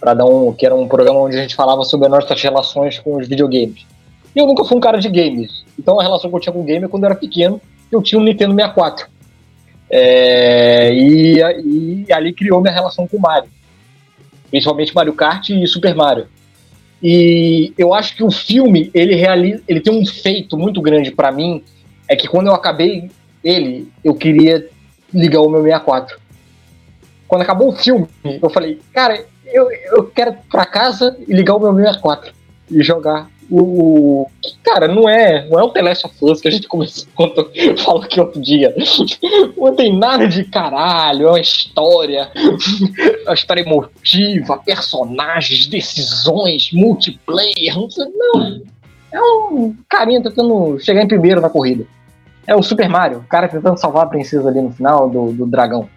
[0.00, 2.98] para dar um que era um programa onde a gente falava sobre as nossas relações
[2.98, 3.86] com os videogames.
[4.34, 6.62] E eu nunca fui um cara de games, então a relação que eu tinha com
[6.62, 9.08] o game é quando eu era pequeno, eu tinha um Nintendo 64.
[9.92, 11.38] É, e,
[12.06, 13.50] e ali criou minha relação com Mario,
[14.50, 16.28] principalmente Mario Kart e Super Mario.
[17.02, 21.32] E eu acho que o filme ele realiza, ele tem um feito muito grande para
[21.32, 21.64] mim,
[22.06, 23.10] é que quando eu acabei
[23.42, 24.68] ele, eu queria
[25.12, 26.18] ligar o meu 64.
[27.26, 31.60] Quando acabou o filme, eu falei, cara, eu, eu quero pra casa e ligar o
[31.60, 32.32] meu 64
[32.70, 34.30] e jogar o,
[34.62, 37.08] cara, não é, não é o The Last of Us que a gente começou,
[37.84, 38.74] falou aqui outro dia.
[39.56, 42.30] Não tem nada de caralho, é uma história,
[43.24, 48.62] uma história emotiva, personagens, decisões, multiplayer, não.
[49.12, 51.84] É um carinha tentando chegar em primeiro na corrida.
[52.46, 55.46] É o Super Mario, o cara tentando salvar a princesa ali no final do, do
[55.46, 55.88] dragão.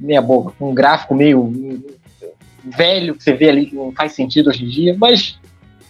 [0.00, 1.52] Meia boca, um gráfico meio
[2.64, 5.38] velho que você vê ali que não faz sentido hoje em dia, mas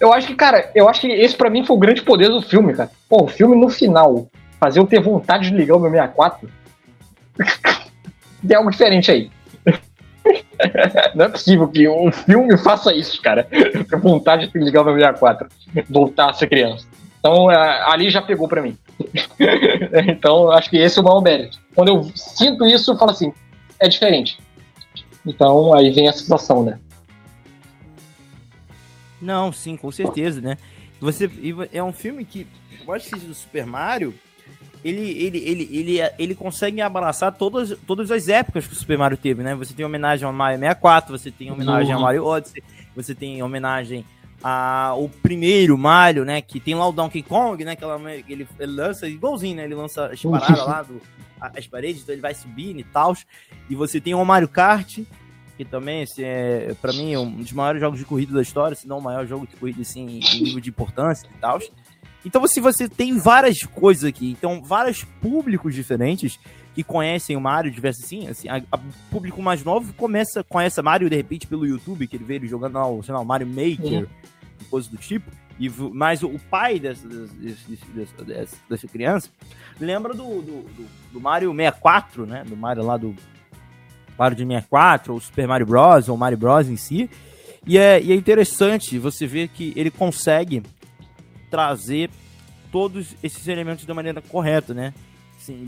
[0.00, 2.42] eu acho que, cara, eu acho que esse para mim foi o grande poder do
[2.42, 2.90] filme, cara.
[3.08, 4.28] Pô, o filme no final,
[4.60, 6.48] fazer eu ter vontade de ligar o meu 64,
[8.46, 9.30] tem algo diferente aí.
[11.14, 13.44] Não é possível que um filme faça isso, cara.
[13.50, 15.48] Ter vontade de ligar o meu 64,
[15.88, 16.86] voltar a ser criança.
[17.18, 18.76] Então, é, ali já pegou para mim.
[20.08, 21.58] então, acho que esse é o maior mérito.
[21.74, 23.32] Quando eu sinto isso, eu falo assim,
[23.80, 24.38] é diferente.
[25.24, 26.78] Então, aí vem a situação, né?
[29.20, 30.56] Não, sim, com certeza, né?
[31.00, 31.30] Você
[31.72, 32.46] é um filme que
[32.86, 34.14] eu acho que do Super Mario,
[34.84, 39.16] ele, ele, ele, ele, ele consegue abraçar todas, todas as épocas que o Super Mario
[39.16, 39.54] teve, né?
[39.54, 41.96] Você tem homenagem ao Mario 64, você tem homenagem uhum.
[41.96, 42.62] ao Mario Odyssey,
[42.94, 44.04] você tem homenagem
[44.42, 46.40] ao primeiro Mario, né?
[46.40, 47.74] Que tem lá o Donkey Kong, né?
[47.74, 47.84] Que
[48.28, 49.64] ele, ele lança igualzinho, né?
[49.64, 51.00] Ele lança as paradas lá, do,
[51.40, 53.16] as paredes, então ele vai subindo e tal.
[53.68, 55.00] E você tem o Mario Kart,
[55.56, 58.86] que também, assim, é, para mim, um dos maiores jogos de corrida da história, se
[58.86, 61.58] não o maior jogo de corrida, assim, em nível de importância e tal.
[62.24, 66.38] Então, se você tem várias coisas aqui, então, vários públicos diferentes
[66.74, 68.78] que conhecem o Mario, diversos assim, assim, a, a
[69.10, 72.74] público mais novo começa, conhece Mario, de repente, pelo YouTube, que ele vê ele jogando
[72.74, 74.06] lá, sei lá, o Mario Maker, uhum.
[74.68, 79.30] coisa do tipo, e, mas o pai dessa, dessa, dessa, dessa criança
[79.80, 83.16] lembra do, do, do, do Mario 64, né, do Mario lá do
[84.18, 87.10] Mario de 64, ou Super Mario Bros, ou Mario Bros em si.
[87.66, 90.62] E é, e é interessante você ver que ele consegue
[91.50, 92.10] trazer
[92.70, 94.94] todos esses elementos da maneira correta, né?
[95.36, 95.66] Assim,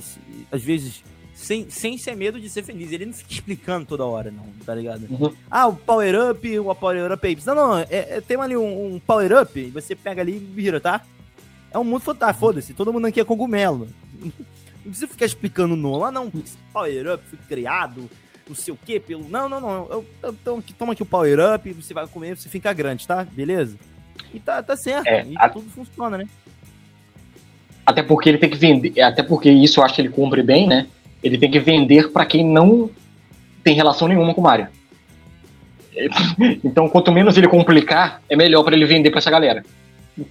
[0.51, 1.03] às vezes,
[1.35, 2.93] sem, sem ser medo de ser feliz.
[2.93, 5.07] Ele não fica explicando toda hora, não, tá ligado?
[5.11, 5.35] Uhum.
[5.51, 8.95] Ah, o Power Up, o Power Up é Não, não, é, é, tem ali um,
[8.95, 11.03] um Power Up, você pega ali e vira, tá?
[11.71, 13.89] É um mundo fantástico, foda-se, todo mundo aqui é cogumelo.
[14.85, 15.99] Não precisa ficar explicando não.
[15.99, 16.33] Lá não,
[16.73, 18.09] Power Up foi criado
[18.49, 19.29] não sei o que, pelo.
[19.29, 19.87] Não, não, não.
[19.91, 23.25] Eu, eu, eu, toma aqui o Power Up, você vai comer, você fica grande, tá?
[23.25, 23.77] Beleza?
[24.33, 25.07] E tá, tá certo.
[25.07, 25.49] É, e a...
[25.49, 26.29] tudo funciona, né?
[27.85, 29.01] Até porque ele tem que vender.
[29.01, 30.87] Até porque isso eu acho que ele cumpre bem, né?
[31.23, 32.91] Ele tem que vender para quem não
[33.65, 34.69] tem relação nenhuma com o Mario.
[36.63, 39.65] Então, quanto menos ele complicar, é melhor para ele vender para essa galera.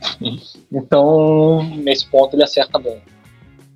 [0.72, 3.02] Então, nesse ponto ele acerta bem.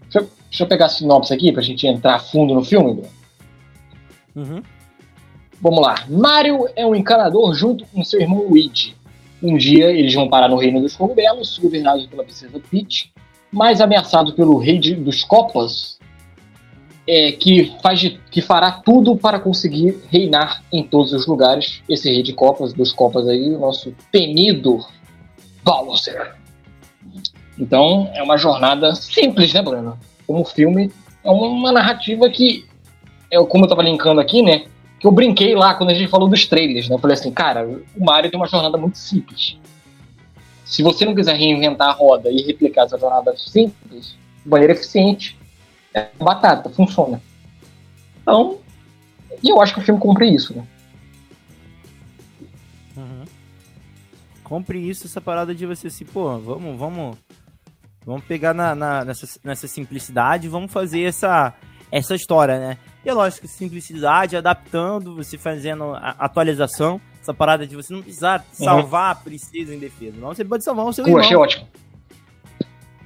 [0.04, 3.02] Deixa eu, deixa eu pegar a sinopse aqui pra gente entrar fundo no filme.
[4.36, 4.62] Uhum.
[5.62, 6.06] Vamos lá.
[6.10, 8.96] Mario é um encanador junto com seu irmão Luigi.
[9.42, 13.12] Um dia eles vão parar no reino dos cogumelos, governados pela princesa Peach,
[13.52, 16.00] mas ameaçado pelo rei de, dos Copas,
[17.08, 21.82] é, que, faz de, que fará tudo para conseguir reinar em todos os lugares.
[21.90, 24.86] Esse rei de Copas, dos Copas aí, o nosso temido
[25.64, 26.36] Bowser.
[27.58, 29.98] Então é uma jornada simples, né, Bruno?
[30.26, 30.92] Como filme,
[31.24, 32.66] é uma narrativa que
[33.32, 34.66] eu, como eu tava linkando aqui, né?
[35.00, 36.96] Que eu brinquei lá quando a gente falou dos trailers, né?
[36.96, 39.58] Eu falei assim, cara, o Mario tem uma jornada muito simples.
[40.66, 45.38] Se você não quiser reinventar a roda e replicar essa jornada simples, de maneira eficiente,
[45.94, 47.22] é batata, funciona.
[48.22, 48.60] Então,
[49.42, 50.68] e eu acho que o filme cumpre isso, né?
[52.96, 53.24] Uhum.
[54.44, 57.18] Cumpre isso, essa parada de você assim, pô, vamos, vamos,
[58.06, 61.54] vamos pegar na, na nessa, nessa simplicidade, vamos fazer essa,
[61.92, 62.78] essa história, né?
[63.04, 68.46] E é lógico, simplicidade, adaptando, você fazendo a atualização, essa parada de você não precisar
[68.60, 68.66] uhum.
[68.66, 69.22] salvar uhum.
[69.22, 70.18] a princesa em defesa.
[70.20, 71.24] Não, você pode salvar o seu Pô, irmão.
[71.24, 71.68] achei ótimo.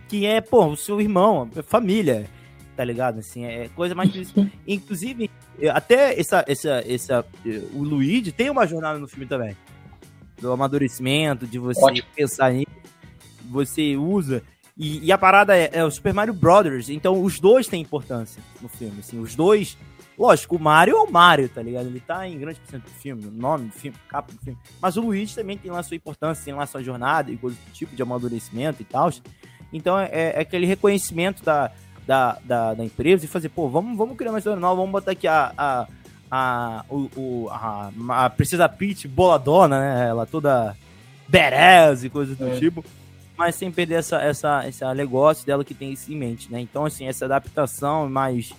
[0.08, 2.30] Que é, pô, o seu irmão, família,
[2.76, 3.20] tá ligado?
[3.20, 4.12] Assim, é coisa mais.
[4.68, 5.32] Inclusive,
[5.74, 7.26] até essa, essa, essa.
[7.74, 9.56] O Luigi tem uma jornada no filme também.
[10.40, 12.08] Do amadurecimento, de você ótimo.
[12.14, 12.68] pensar nisso.
[13.50, 14.44] Você usa
[14.78, 18.44] e, e, a parada é, é, o Super Mario Brothers, então os dois têm importância
[18.62, 19.78] no filme, assim, os dois...
[20.18, 21.88] Lógico, o Mario é o Mario, tá ligado?
[21.88, 24.58] Ele tá em grande porcento do filme, o nome do filme, capa do filme.
[24.82, 27.74] Mas o Luigi também tem lá sua importância, tem lá sua jornada e coisa do
[27.74, 29.12] tipo de amadurecimento e tal.
[29.74, 31.70] Então é, é, aquele reconhecimento da,
[32.08, 35.12] da, da, da, empresa e fazer, pô, vamos, vamos criar uma história nova, vamos botar
[35.12, 35.88] aqui a, a,
[36.32, 40.08] a, o, o, a, a Princesa Peach boladona, né?
[40.08, 40.78] Ela toda
[41.28, 42.58] badass e coisas do é.
[42.58, 42.86] tipo
[43.38, 46.60] mas sem perder essa, essa, esse negócio dela que tem isso em mente, né?
[46.60, 48.54] Então, assim, essa adaptação mais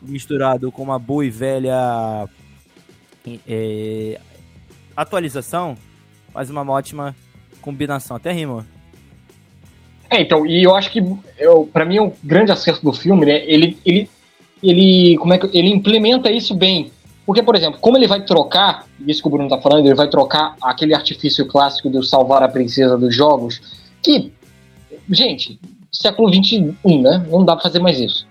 [0.00, 2.28] misturado com uma boa e velha
[3.46, 4.20] é,
[4.96, 5.76] atualização
[6.32, 7.14] faz uma ótima
[7.60, 8.16] combinação.
[8.16, 8.66] Até rima.
[10.10, 11.02] É, então, e eu acho que
[11.38, 13.42] eu, para mim o um grande acerto do filme, né?
[13.46, 14.10] Ele, ele,
[14.62, 16.92] ele, como é que ele implementa isso bem.
[17.26, 20.08] Porque, por exemplo, como ele vai trocar, isso que o Bruno tá falando, ele vai
[20.08, 23.60] trocar aquele artifício clássico do salvar a princesa dos jogos
[24.04, 24.30] Que,
[25.10, 25.58] gente,
[25.90, 27.26] século XXI, né?
[27.30, 28.26] Não dá pra fazer mais isso.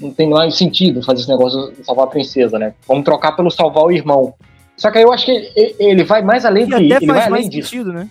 [0.00, 2.74] Não tem mais sentido fazer esse negócio de salvar a princesa, né?
[2.86, 4.34] Vamos trocar pelo salvar o irmão.
[4.76, 7.70] Só que aí eu acho que ele vai mais além que ele vai além disso.
[7.70, 8.08] Sentido, né?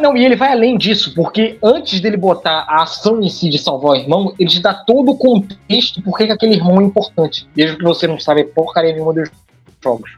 [0.00, 3.58] Não, e ele vai além disso, porque antes dele botar a ação em si de
[3.58, 7.46] salvar o irmão, ele te dá todo o contexto por que aquele irmão é importante.
[7.54, 9.30] Desde que você não sabe porcaria nenhuma dos
[9.82, 10.16] jogos.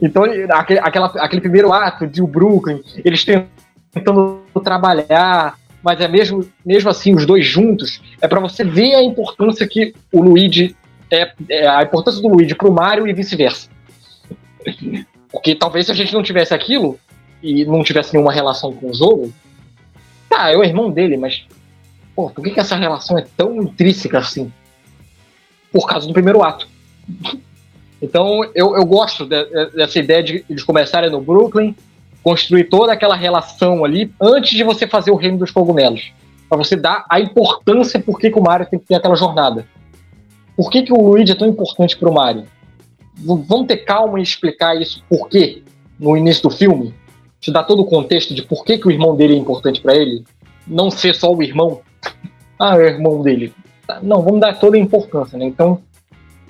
[0.00, 6.46] Então, aquele, aquela, aquele primeiro ato de o Brooklyn, eles tentando trabalhar, mas é mesmo,
[6.64, 10.76] mesmo assim, os dois juntos, é para você ver a importância que o Luigi
[11.10, 13.68] é, é a importância do Luigi pro Mario e vice-versa.
[15.30, 16.98] Porque talvez se a gente não tivesse aquilo,
[17.42, 19.32] e não tivesse nenhuma relação com o jogo,
[20.28, 21.46] tá, é o irmão dele, mas
[22.14, 24.52] pô, por que, que essa relação é tão intrínseca assim?
[25.72, 26.68] Por causa do primeiro ato.
[28.00, 31.74] Então eu, eu gosto de, dessa ideia de eles começarem no Brooklyn,
[32.22, 36.12] construir toda aquela relação ali antes de você fazer o reino dos cogumelos.
[36.48, 39.66] para você dar a importância por que, que o Mario tem que ter aquela jornada.
[40.56, 42.44] Por que, que o Luigi é tão importante para o Mario?
[43.16, 45.62] V vamos ter calma e explicar isso por quê
[45.98, 46.94] no início do filme?
[47.40, 49.94] Te dá todo o contexto de por que, que o irmão dele é importante para
[49.94, 50.24] ele,
[50.66, 51.80] não ser só o irmão.
[52.60, 53.54] Ah, é o irmão dele.
[54.02, 55.44] Não, vamos dar toda a importância, né?
[55.44, 55.80] Então,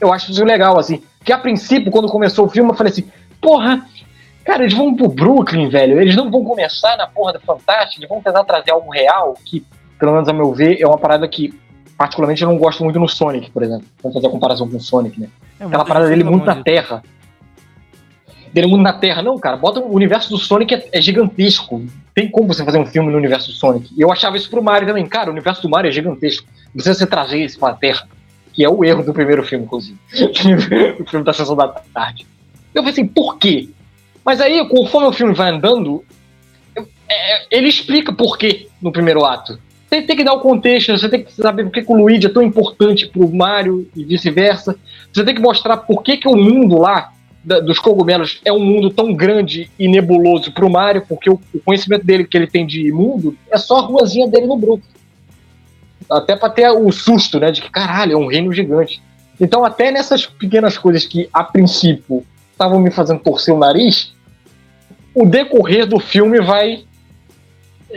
[0.00, 1.02] eu acho isso legal, assim.
[1.22, 3.04] Que a princípio, quando começou o filme, eu falei assim,
[3.42, 3.86] porra,
[4.42, 6.00] cara, eles vão pro Brooklyn, velho.
[6.00, 9.62] Eles não vão começar na porra da Fantástica, eles vão tentar trazer algo real, que,
[9.98, 11.52] pelo menos a meu ver, é uma parada que,
[11.98, 13.86] particularmente, eu não gosto muito no Sonic, por exemplo.
[14.02, 15.28] Vamos fazer a comparação com o Sonic, né?
[15.60, 17.02] É, Aquela parada dele muito na Terra
[18.52, 19.22] dele mundo na Terra.
[19.22, 21.84] Não, cara, bota o universo do Sonic é, é, gigantesco.
[22.14, 23.90] Tem como você fazer um filme no universo do Sonic.
[23.96, 25.06] E eu achava isso pro Mario também.
[25.06, 26.46] Cara, o universo do Mario é gigantesco.
[26.72, 28.08] Precisa você trazer isso pra Terra.
[28.52, 29.98] Que é o erro do primeiro filme, inclusive.
[31.00, 32.26] o filme da Sessão da Tarde.
[32.74, 33.68] Eu falei assim, por quê?
[34.24, 36.04] Mas aí, conforme o filme vai andando,
[37.08, 39.58] é, ele explica por quê no primeiro ato.
[39.88, 42.26] Você tem que dar o contexto, você tem que saber por que, que o Luigi
[42.26, 44.76] é tão importante pro Mario e vice-versa.
[45.10, 47.10] Você tem que mostrar por que, que o mundo lá
[47.44, 51.60] da, dos cogumelos é um mundo tão grande e nebuloso pro Mario, porque o, o,
[51.60, 54.90] conhecimento dele que ele tem de mundo é só a ruazinha dele no Brooklyn.
[56.10, 57.50] Até pra ter o susto, né?
[57.50, 59.02] De que caralho, é um reino gigante.
[59.40, 64.12] Então, até nessas pequenas coisas que, a princípio, estavam me fazendo torcer o nariz,
[65.14, 66.84] o decorrer do filme vai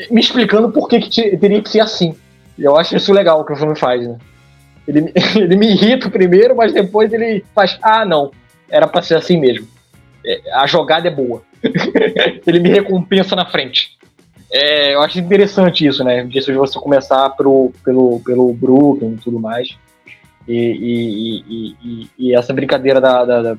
[0.09, 2.15] me explicando por que, que teria que ser assim.
[2.57, 4.17] Eu acho isso legal que o filme faz, né?
[4.87, 8.31] Ele, ele me irrita primeiro, mas depois ele faz, ah, não,
[8.71, 9.67] era pra ser assim mesmo.
[10.25, 11.43] É, a jogada é boa.
[12.47, 13.97] ele me recompensa na frente.
[14.51, 16.23] É, eu acho interessante isso, né?
[16.23, 19.69] De você começar pro, pelo, pelo Brooklyn e tudo mais.
[20.47, 23.57] E, e, e, e essa brincadeira da, da, da,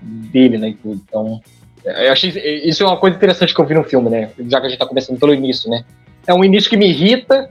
[0.00, 0.76] dele, né?
[0.84, 1.40] Então,
[1.84, 2.30] eu achei
[2.64, 4.30] isso é uma coisa interessante que eu vi no filme, né?
[4.48, 5.84] Já que a gente tá começando pelo início, né?
[6.26, 7.50] É um início que me irrita,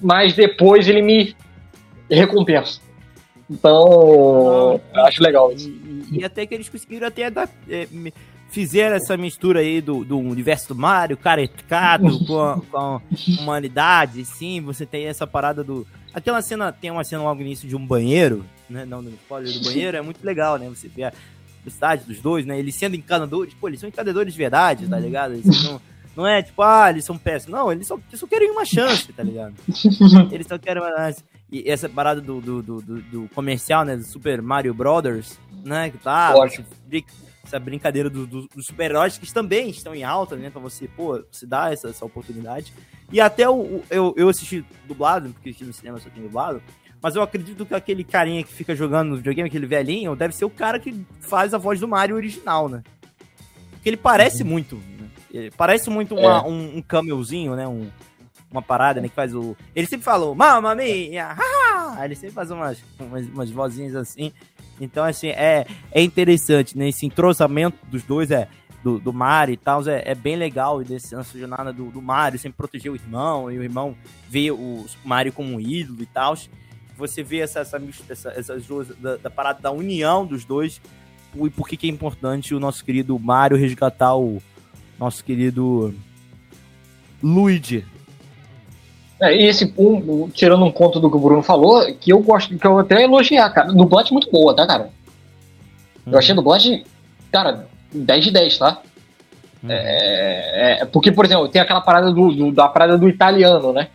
[0.00, 1.34] mas depois ele me
[2.10, 2.80] recompensa.
[3.50, 5.68] Então, acho legal isso.
[5.68, 7.88] E, e, até que eles conseguiram até dar, é,
[8.50, 13.00] fizeram essa mistura aí do, do universo do Mario, caretado com, a, com a
[13.40, 15.86] humanidade, sim, você tem essa parada do...
[16.12, 19.52] Aquela cena, tem uma cena logo no início de um banheiro, né, não no spoiler
[19.52, 21.12] do banheiro, é muito legal, né, você vê a
[21.66, 25.34] cidade dos dois, né, eles sendo encanadores, pô, eles são encanadores de verdade, tá ligado?
[25.34, 25.80] Eles não,
[26.18, 29.12] não é tipo, ah, eles são péssimos, não, eles só, eles só querem uma chance,
[29.12, 29.54] tá ligado?
[30.32, 31.22] Eles só querem uma chance.
[31.48, 33.96] E essa parada do, do, do, do, comercial, né?
[33.96, 35.90] Do Super Mario Brothers, né?
[35.90, 36.34] Que tá.
[37.44, 40.50] Essa brincadeira dos do, do super-heróis que também estão em alta, né?
[40.50, 42.72] Pra você, pô, se dar essa, essa oportunidade.
[43.12, 46.60] E até o, eu, eu assisti dublado, porque no cinema só tem dublado.
[47.00, 50.44] Mas eu acredito que aquele carinha que fica jogando no videogame, aquele velhinho, deve ser
[50.46, 52.82] o cara que faz a voz do Mario original, né?
[53.70, 54.48] Porque ele parece uhum.
[54.48, 54.97] muito.
[55.32, 56.42] Ele parece muito uma, é.
[56.42, 57.66] um, um camelzinho, né?
[57.66, 57.88] Um,
[58.50, 59.08] uma parada, né?
[59.08, 59.56] Que faz o.
[59.74, 61.36] Ele sempre falou, mamma mia!
[62.02, 64.32] Ele sempre faz umas, umas, umas vozinhas assim.
[64.80, 66.88] Então, assim, é, é interessante, né?
[66.88, 68.48] Esse entrosamento dos dois é.
[68.80, 70.80] Do, do Mario e tal, é, é bem legal.
[70.80, 73.96] E desse, essa jornada do, do Mario sempre proteger o irmão, e o irmão
[74.30, 76.36] vê o Mario como um ídolo e tal.
[76.96, 80.80] Você vê essa, essa, essa, essas duas, da, da, parada da união dos dois.
[81.34, 84.40] E por que é importante o nosso querido Mario resgatar o
[84.98, 85.94] nosso querido
[87.22, 87.84] Luigi,
[89.20, 92.56] é, e esse, um, tirando um ponto do que o Bruno falou, que eu gosto,
[92.56, 93.72] que eu até elogiar, cara.
[93.72, 94.90] Dublagem muito boa, tá, cara?
[96.06, 96.12] Hum.
[96.12, 96.84] Eu achei a dublagem,
[97.32, 98.80] cara, 10 de 10, tá?
[99.62, 99.68] Hum.
[99.70, 103.88] É, é, porque, por exemplo, tem aquela parada do, do, da parada do italiano, né?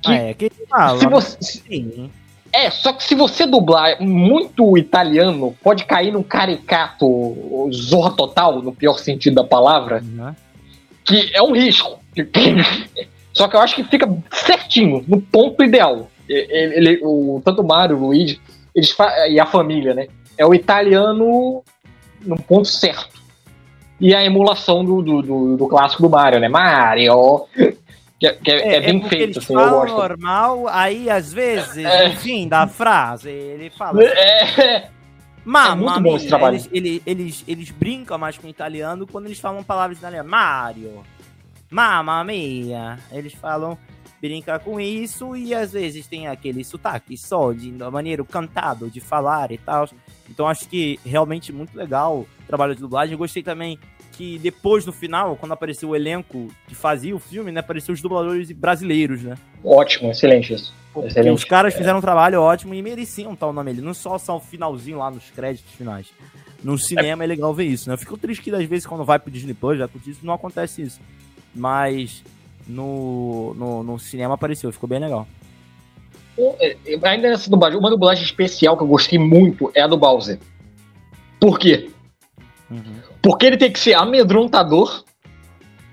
[0.00, 2.10] Que, ah, é, que fala, se você, sim.
[2.52, 8.72] É, só que se você dublar muito italiano, pode cair num caricato zorra total, no
[8.72, 10.34] pior sentido da palavra, uhum.
[11.04, 11.98] que é um risco
[13.32, 16.10] Só que eu acho que fica certinho, no ponto ideal.
[16.28, 18.40] Ele, ele o, tanto o Mario, o Luigi,
[18.74, 18.94] eles
[19.30, 20.06] e a família, né?
[20.36, 21.62] É o italiano
[22.20, 23.22] no ponto certo.
[24.00, 26.48] E a emulação do, do, do, do clássico do Mario, né?
[26.48, 27.46] Mario!
[28.22, 31.84] Que, é, que é, é, é, bem feito, eles assim, falam normal, aí às vezes,
[31.84, 32.08] é.
[32.08, 34.00] no fim da frase, ele fala.
[34.00, 34.88] É.
[35.44, 36.54] Mamma é muito bom esse trabalho.
[36.54, 40.30] Eles, eles, eles, eles, brincam mais com o italiano quando eles falam palavras italianas.
[40.30, 41.02] Mario,
[41.68, 42.96] mamma mia.
[43.10, 43.76] Eles falam,
[44.20, 49.50] brinca com isso e às vezes tem aquele sotaque só, de maneira cantado de falar
[49.50, 49.88] e tal.
[50.30, 53.14] Então acho que realmente muito legal o trabalho de dublagem.
[53.14, 53.80] Eu gostei também
[54.12, 58.00] que depois, no final, quando apareceu o elenco que fazia o filme, né, apareceu os
[58.00, 59.36] dubladores brasileiros, né?
[59.64, 60.74] Ótimo, excelente isso.
[61.04, 61.34] Excelente.
[61.34, 63.80] Os caras fizeram um trabalho ótimo e mereciam tal nome ali.
[63.80, 66.08] Não só só o finalzinho lá nos créditos finais.
[66.62, 67.94] No cinema é, é legal ver isso, né?
[67.94, 70.82] Eu fico triste que às vezes quando vai pro Disney Plus, já isso não acontece
[70.82, 71.00] isso.
[71.54, 72.22] Mas
[72.66, 75.26] no, no, no cinema apareceu, ficou bem legal.
[76.38, 80.38] É, ainda nessa dublagem, uma dublagem especial que eu gostei muito é a do Bowser.
[81.40, 81.90] Por quê?
[82.72, 82.96] Uhum.
[83.20, 85.04] Porque ele tem que ser amedrontador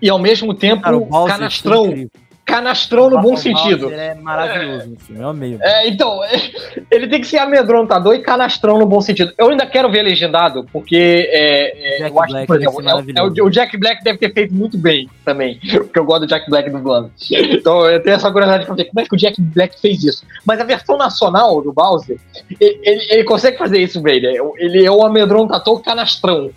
[0.02, 2.10] e ao mesmo tempo Cara, canastrão
[2.50, 3.92] canastrão no bom sentido.
[3.92, 5.22] é maravilhoso, é.
[5.22, 5.58] eu amei.
[5.62, 6.20] É, então,
[6.90, 9.32] ele tem que ser amedrontador e canastrão no bom sentido.
[9.38, 13.44] Eu ainda quero ver legendado, porque é, é, eu acho que, por exemplo, é, é
[13.44, 16.70] o Jack Black deve ter feito muito bem também, porque eu gosto do Jack Black
[16.70, 17.12] dublando.
[17.32, 20.26] Então eu tenho essa curiosidade de ver como é que o Jack Black fez isso.
[20.46, 22.18] Mas a versão nacional do Bowser,
[22.60, 24.34] ele, ele, ele consegue fazer isso bem, né?
[24.58, 26.50] Ele é o amedrontador canastrão.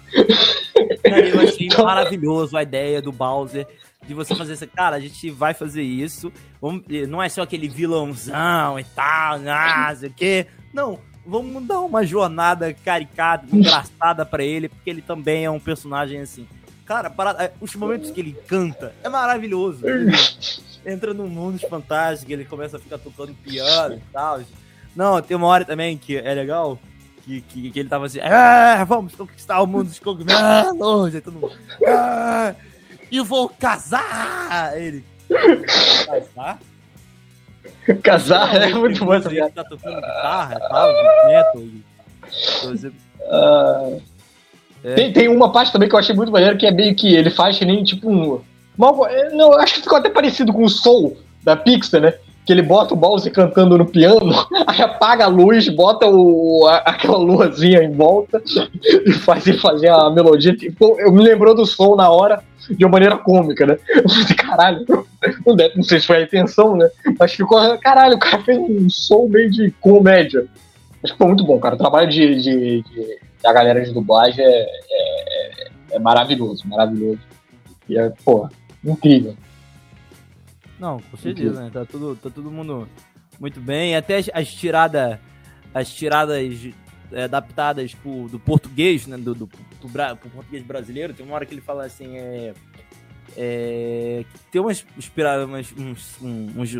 [1.02, 3.66] Cara, eu achei então, maravilhoso a ideia do Bowser
[4.06, 4.66] de você fazer isso.
[4.68, 6.32] Cara, a gente vai fazer isso.
[6.60, 10.46] Vamos, não é só aquele vilãozão e tal, não sei o quê.
[10.72, 16.20] Não, vamos dar uma jornada caricata, engraçada para ele, porque ele também é um personagem
[16.20, 16.46] assim.
[16.84, 19.86] Cara, para, é, os momentos que ele canta é maravilhoso.
[19.86, 20.12] Ele
[20.84, 24.40] entra num mundo fantástico, ele começa a ficar tocando piano e tal.
[24.94, 26.78] Não, tem uma hora também que é legal,
[27.22, 31.34] que, que, que ele tava assim, ah, vamos conquistar o mundo dos cogumelos, e todo
[31.34, 31.52] mundo,
[31.86, 32.54] ah,
[33.12, 34.72] e vou casar!
[34.74, 35.04] Ele.
[36.06, 36.58] Casar?
[38.02, 40.92] Casar é muito bom essa Ele tá tocando guitarra e tal,
[41.26, 41.60] metal.
[41.60, 41.84] E...
[44.84, 44.94] É.
[44.94, 47.30] tem, tem uma parte também que eu achei muito maneiro que é meio que ele
[47.30, 48.40] faz que nem tipo um.
[48.76, 52.14] Mal, é, não, acho que ficou até parecido com o Soul da Pixar, né?
[52.44, 54.32] Que ele bota o Bowser cantando no piano,
[54.66, 58.42] aí apaga a luz, bota o, a, aquela luazinha em volta
[59.06, 60.54] e faz ele fazer a melodia.
[60.56, 63.78] Tipo, eu me lembrou do som na hora de uma maneira cômica, né?
[63.88, 64.86] Eu falei, caralho,
[65.46, 66.88] não, deve, não sei se foi a intenção, né?
[67.18, 70.46] Mas ficou, caralho, o cara fez um som meio de comédia.
[71.02, 71.74] Acho que foi muito bom, cara.
[71.74, 77.20] O trabalho de, de, de da galera de dublagem é, é, é maravilhoso, maravilhoso.
[77.88, 78.48] E é, pô,
[78.84, 79.34] incrível.
[80.82, 81.70] Não, com certeza, né?
[81.72, 82.88] Tá, tudo, tá todo mundo
[83.38, 83.94] muito bem.
[83.94, 85.16] Até as, as tiradas.
[85.72, 86.58] As tiradas
[87.12, 89.16] é, adaptadas pro, do português, né?
[89.16, 91.14] Do, do, do, do, português brasileiro.
[91.14, 92.52] Tem uma hora que ele fala assim, é.
[93.36, 94.84] é tem umas,
[95.46, 96.74] umas uns, uns,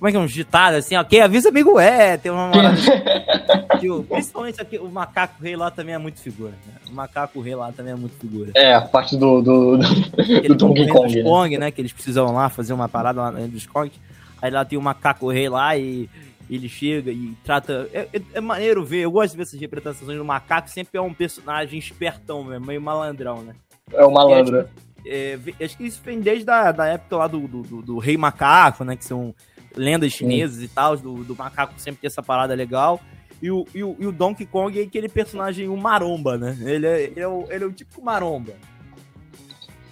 [0.00, 0.20] como é que é?
[0.20, 2.50] Uns ditados assim, ok, avisa amigo é, tem uma.
[3.84, 6.52] o, principalmente aqui, o macaco rei lá também é muito figura.
[6.66, 6.72] Né?
[6.90, 8.50] O macaco rei lá também é muito figura.
[8.54, 11.14] É, a parte do, do, do, do Donkey Kong.
[11.14, 11.22] Né?
[11.22, 11.70] Kong, né?
[11.70, 13.92] Que eles precisam lá fazer uma parada lá dos Kong.
[14.40, 16.08] Aí lá tem o macaco rei lá e
[16.48, 17.86] ele chega e trata.
[17.92, 21.02] É, é, é, maneiro ver, eu gosto de ver essas representações do macaco, sempre é
[21.02, 23.54] um personagem espertão mesmo, meio malandrão, né?
[23.92, 24.66] É o malandro.
[25.04, 28.16] É, acho que isso vem desde a da época lá do, do, do, do Rei
[28.16, 28.96] Macaco, né?
[28.96, 29.34] Que são
[29.76, 30.64] lendas chinesas Sim.
[30.64, 33.00] e tal, do, do macaco sempre ter essa parada legal.
[33.42, 36.56] E o, e o, e o Donkey Kong é aquele personagem, o maromba, né?
[36.60, 38.52] Ele é, ele é, o, ele é o típico maromba.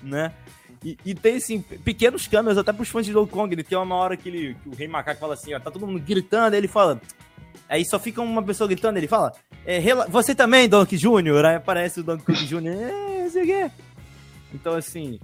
[0.02, 0.32] Né?
[0.84, 3.52] E, e, tem, assim, pequenos câmeras até pros fãs de Donkey Kong.
[3.52, 5.86] Ele tem uma hora que, ele, que o Rei Macaco fala assim, ó, tá todo
[5.86, 7.00] mundo gritando, aí ele fala...
[7.68, 9.32] Aí só fica uma pessoa gritando, ele fala,
[9.66, 13.70] é, você também, Donkey Jr., aí aparece o Donkey Kong Jr., é, sei o quê.
[14.54, 15.20] Então, assim,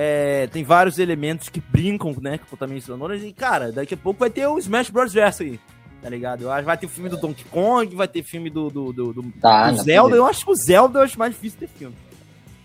[0.00, 3.20] é, tem vários elementos que brincam, né, com também sonoras.
[3.20, 5.12] E, cara, daqui a pouco vai ter o Smash Bros.
[5.12, 5.58] Verso aí.
[6.00, 6.42] Tá ligado?
[6.42, 8.92] Eu acho que vai ter o filme do Donkey Kong, vai ter filme do, do,
[8.92, 10.14] do, do, tá, do Zelda.
[10.14, 11.96] Eu acho que o Zelda eu acho mais difícil ter filme.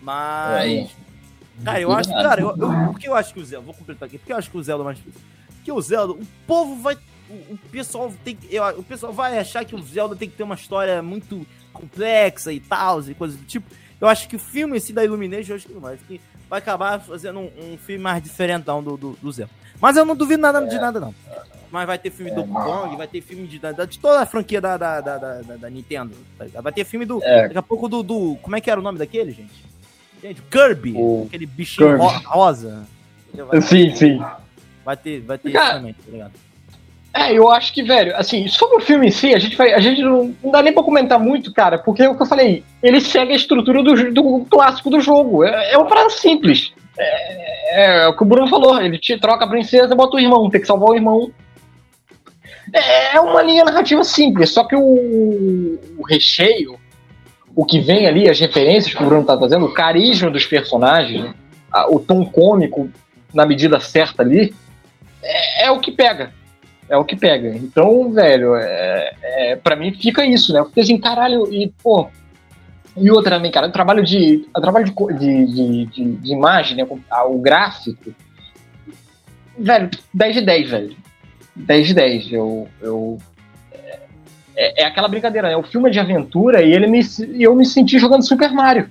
[0.00, 0.88] Mas.
[0.88, 1.64] É.
[1.64, 3.66] Cara, eu acho que, cara, eu, eu, por que eu acho que o Zelda.
[3.66, 4.16] Vou completar aqui.
[4.16, 5.20] Por que eu acho que o Zelda é mais difícil?
[5.56, 6.96] Porque o Zelda, o povo vai.
[7.28, 10.44] O, o pessoal tem eu, O pessoal vai achar que o Zelda tem que ter
[10.44, 13.66] uma história muito complexa e tal, e coisas do tipo.
[14.00, 15.96] Eu acho que o filme esse da Illumination, eu acho que não vai.
[15.96, 16.20] Que
[16.54, 19.52] vai acabar fazendo um, um filme mais diferentão do, do, do Zelda.
[19.80, 21.14] Mas eu não duvido nada de nada, não.
[21.70, 24.76] Mas vai ter filme do Kong, vai ter filme de, de toda a franquia da,
[24.76, 26.14] da, da, da, da Nintendo.
[26.38, 27.20] Tá vai ter filme do.
[27.24, 27.48] É.
[27.48, 28.36] Daqui a pouco do, do.
[28.40, 29.64] Como é que era o nome daquele, gente?
[30.22, 30.94] Gente, Kirby.
[30.96, 32.24] O aquele bichinho Kirby.
[32.26, 32.86] rosa.
[33.34, 34.24] Vai sim, sim.
[34.84, 36.32] Vai ter, vai ter Cara, isso também, tá ligado?
[37.14, 39.78] É, eu acho que, velho, assim, sobre o filme em si, a gente, vai, a
[39.78, 42.64] gente não, não dá nem pra comentar muito, cara, porque é o que eu falei,
[42.82, 45.44] ele segue a estrutura do, do clássico do jogo.
[45.44, 46.72] É, é uma parada simples.
[46.98, 50.20] É, é, é, o que o Bruno falou, ele te troca a princesa, bota o
[50.20, 51.30] irmão, tem que salvar o irmão.
[52.72, 56.80] É, é uma linha narrativa simples, só que o, o recheio,
[57.54, 61.32] o que vem ali, as referências que o Bruno tá trazendo, o carisma dos personagens,
[61.90, 62.90] o tom cômico
[63.32, 64.52] na medida certa ali,
[65.22, 66.32] é, é o que pega
[66.94, 67.48] é o que pega.
[67.48, 70.62] Então, velho, é, é, pra mim fica isso, né?
[70.62, 72.08] Porque assim, caralho, e, pô.
[72.96, 74.46] E outra também, cara, o trabalho de.
[74.56, 76.86] O trabalho de, de, de, de imagem, né?
[77.26, 78.14] O gráfico.
[79.58, 80.96] Velho, 10 de 10, velho.
[81.56, 82.32] 10 de 10.
[82.32, 82.68] Eu.
[82.80, 83.18] eu
[84.56, 85.56] é, é aquela brincadeira, né?
[85.56, 87.00] O filme é de aventura e ele me,
[87.40, 88.88] eu me senti jogando Super Mario.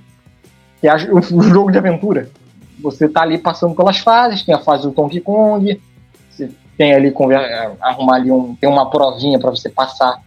[0.82, 2.30] Que é o jogo de aventura.
[2.82, 5.80] Você tá ali passando pelas fases, tem a fase do Donkey Kong,
[6.78, 7.14] tem ali
[7.82, 10.22] arrumar ali um, tem uma provinha para você passar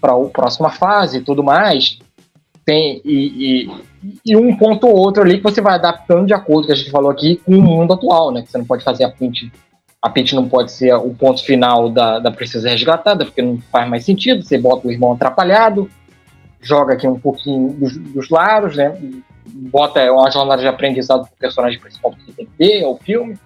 [0.00, 1.98] para a próxima fase e tudo mais.
[2.64, 3.68] Tem e,
[4.04, 6.76] e, e, um ponto ou outro ali que você vai adaptando de acordo que a
[6.76, 8.42] gente falou aqui com o mundo atual, né?
[8.42, 9.50] Que você não pode fazer a pinte
[10.02, 14.04] a pinte não pode ser o ponto final da, da resgatada, porque não faz mais
[14.04, 14.42] sentido.
[14.42, 15.90] Você bota o irmão atrapalhado,
[16.60, 18.96] joga aqui um pouquinho dos, dos lados, né?
[19.46, 23.38] Bota uma jornada de aprendizado pro personagem principal que tem que ter, é o filme.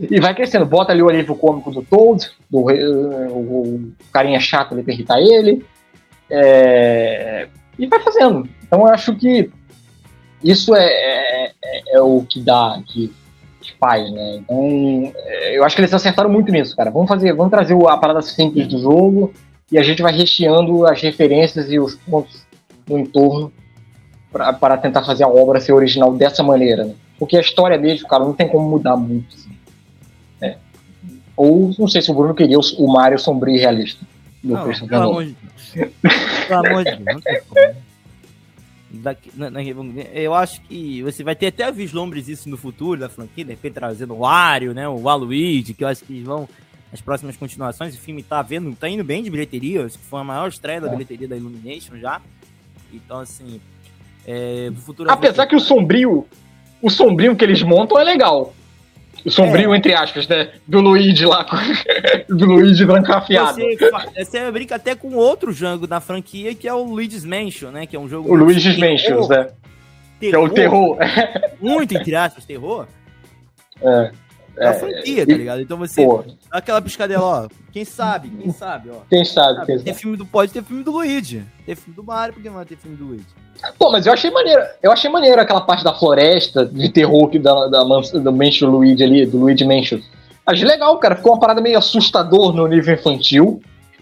[0.00, 0.64] E vai crescendo.
[0.64, 2.66] Bota ali o alívio cômico do Toad, do,
[3.30, 5.64] o, carinha chato ali pra irritar ele.
[6.30, 8.48] É, e vai fazendo.
[8.64, 9.50] Então eu acho que
[10.42, 13.12] isso é, é, é, é o que dá, que,
[13.60, 14.36] que, faz, né?
[14.36, 16.90] Então é, eu acho que eles acertaram muito nisso, cara.
[16.90, 19.32] Vamos fazer, vamos trazer a parada simples do jogo
[19.70, 22.46] e a gente vai recheando as referências e os pontos
[22.88, 23.52] no entorno
[24.30, 26.94] para tentar fazer a obra ser original dessa maneira, né?
[27.18, 29.34] Porque a história dele, cara, não tem como mudar muito.
[29.34, 29.57] Assim.
[31.38, 34.04] Ou não sei se o Bruno queria o, Mario sombrio e realista.
[34.42, 35.92] Do não, pelo amor de Deus.
[36.48, 37.88] pelo amor de Deus, como.
[38.90, 43.08] Daqui, na, na, eu acho que você vai ter até vislumbres isso no futuro da
[43.08, 46.48] franquia, de repente trazendo o Wario, né, o Waluigi, que eu acho que vão
[46.92, 50.20] as próximas continuações, o filme tá vendo, tá indo bem de bilheteria, acho que foi
[50.20, 50.90] a maior estreia da é.
[50.90, 52.20] bilheteria da Illumination já.
[52.92, 53.60] Então assim,
[54.26, 56.26] é, futuro Apesar que o sombrio,
[56.82, 58.54] o sombrio que eles montam é legal.
[59.26, 59.76] Sombrio, é.
[59.76, 60.50] entre aspas, né?
[60.66, 61.44] Do Luigi lá,
[62.28, 63.58] do Luigi trancafiado.
[63.58, 67.86] Você, você brinca até com outro jogo da franquia, que é o Luigi's Mansion, né?
[67.86, 68.30] Que é um jogo...
[68.30, 69.48] O Luigi's Mansion, né?
[70.20, 70.98] Terror, que é o terror.
[71.60, 72.86] muito, entre aspas, terror.
[73.82, 74.10] É.
[74.58, 75.60] É, a franquia, tá ligado?
[75.60, 76.24] Então você pô.
[76.50, 77.48] dá aquela piscadela, ó.
[77.72, 79.00] Quem sabe, quem sabe, ó.
[79.08, 79.82] Quem sabe, sabe?
[79.82, 80.26] Tem filme do.
[80.26, 81.44] Pode ter filme do Luigi.
[81.64, 83.26] Tem filme do Mario, porque não vai ter filme do Luigi.
[83.78, 84.62] Pô, mas eu achei maneiro.
[84.82, 89.02] Eu achei maneiro aquela parte da floresta de terror que da, da, do Mansion Luigi
[89.02, 90.00] ali, do Luigi Mansion.
[90.46, 91.16] Achei legal, cara.
[91.16, 93.60] Ficou uma parada meio assustador no nível infantil.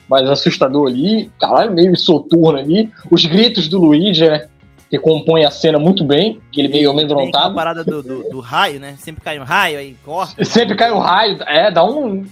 [0.09, 1.31] Mas assustador ali.
[1.41, 2.91] Caralho, meio soturno ali.
[3.11, 4.47] Os gritos do Luigi, né?
[4.89, 7.53] Que compõe a cena muito bem, que ele meio amedrontado.
[7.53, 8.97] A parada do, do, do, raio, né?
[8.99, 10.43] Sempre cai um raio, aí corta.
[10.45, 12.25] Sempre cai um raio, é, dá um.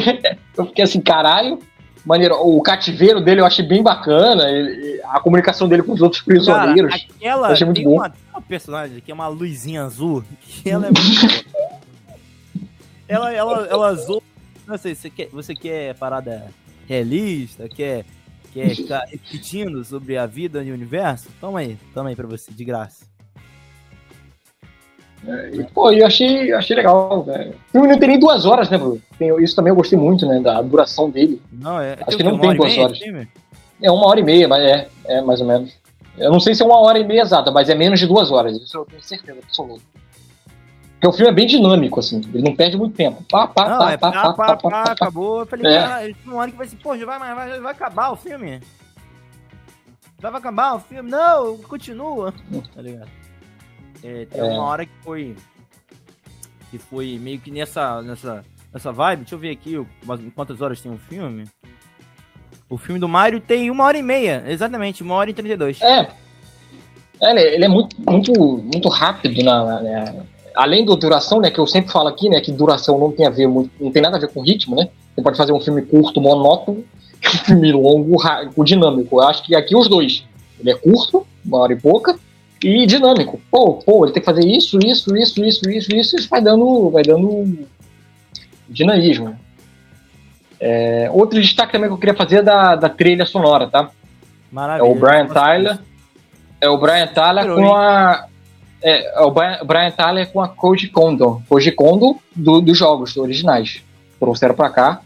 [0.56, 1.58] eu fiquei assim, caralho.
[2.04, 6.22] Maneiro, o cativeiro dele eu achei bem bacana, ele, a comunicação dele com os outros
[6.22, 6.90] prisioneiros.
[6.90, 7.96] Cara, aquela, eu achei muito bom.
[7.96, 11.44] Uma, uma personagem que é uma luzinha azul, que ela é muito
[13.06, 14.22] ela, ela, ela azul.
[14.66, 16.46] Não sei, você quer, você quer parada
[16.86, 18.04] realista, quer
[18.58, 21.28] quer ficar repetindo sobre a vida e o universo?
[21.40, 23.06] Toma aí, toma aí pra você, de graça.
[25.26, 27.50] É, pô, eu achei, achei legal, velho.
[27.50, 29.00] O filme não tem nem duas horas, né, Bruno?
[29.18, 31.42] Tem, isso também eu gostei muito, né, da duração dele.
[31.52, 31.96] Não, é.
[32.06, 32.98] Acho que não tem duas horas.
[33.80, 35.72] É uma hora e meia, mas é, é mais ou menos.
[36.16, 38.30] Eu não sei se é uma hora e meia exata, mas é menos de duas
[38.30, 38.56] horas.
[38.56, 39.82] Isso eu tenho certeza absoluta.
[40.98, 43.22] Porque o filme é bem dinâmico, assim, ele não perde muito tempo.
[43.30, 45.40] Pá, pá, não, pá, é pá, pá, pá, pá, pá, acabou.
[45.40, 45.80] Eu falei, é.
[45.80, 48.60] cara, uma hora que vai assim, pô, já vai, vai, vai acabar o filme.
[50.20, 51.08] Já vai acabar o filme?
[51.08, 52.34] Não, continua.
[52.74, 53.08] Tá ligado?
[54.02, 54.44] É, tem é.
[54.44, 55.36] uma hora que foi.
[56.72, 59.20] Que foi meio que nessa, nessa, nessa vibe.
[59.20, 59.74] Deixa eu ver aqui
[60.34, 61.44] quantas horas tem o um filme.
[62.68, 65.56] O filme do Mario tem uma hora e meia, exatamente, uma hora e trinta e
[65.56, 65.80] dois.
[65.80, 66.08] É.
[67.22, 70.24] é ele é muito, muito, muito rápido na, na,
[70.58, 73.30] além da duração, né, que eu sempre falo aqui, né, que duração não tem a
[73.30, 74.88] ver muito, não tem nada a ver com ritmo, né?
[75.14, 76.84] Você pode fazer um filme curto, monótono,
[77.24, 78.16] um filme longo,
[78.64, 79.20] dinâmico.
[79.20, 80.24] Eu acho que aqui os dois.
[80.58, 82.18] Ele é curto, uma hora e pouca,
[82.60, 83.40] e dinâmico.
[83.48, 86.90] Pô, pô, ele tem que fazer isso, isso, isso, isso, isso, isso, isso vai dando,
[86.90, 87.56] vai dando
[88.68, 89.38] dinamismo.
[90.58, 93.90] É, outro destaque também que eu queria fazer é da, da trilha sonora, tá?
[94.50, 94.88] Maravilha.
[94.88, 95.78] É o Brian Tyler.
[96.60, 98.26] É o Brian Tyler com a
[98.82, 101.42] É, o Brian, Tyler com a Koji Kondo.
[101.48, 103.82] Koji Kondo do, dos jogos originais.
[104.20, 105.00] Trouxeram pra cá.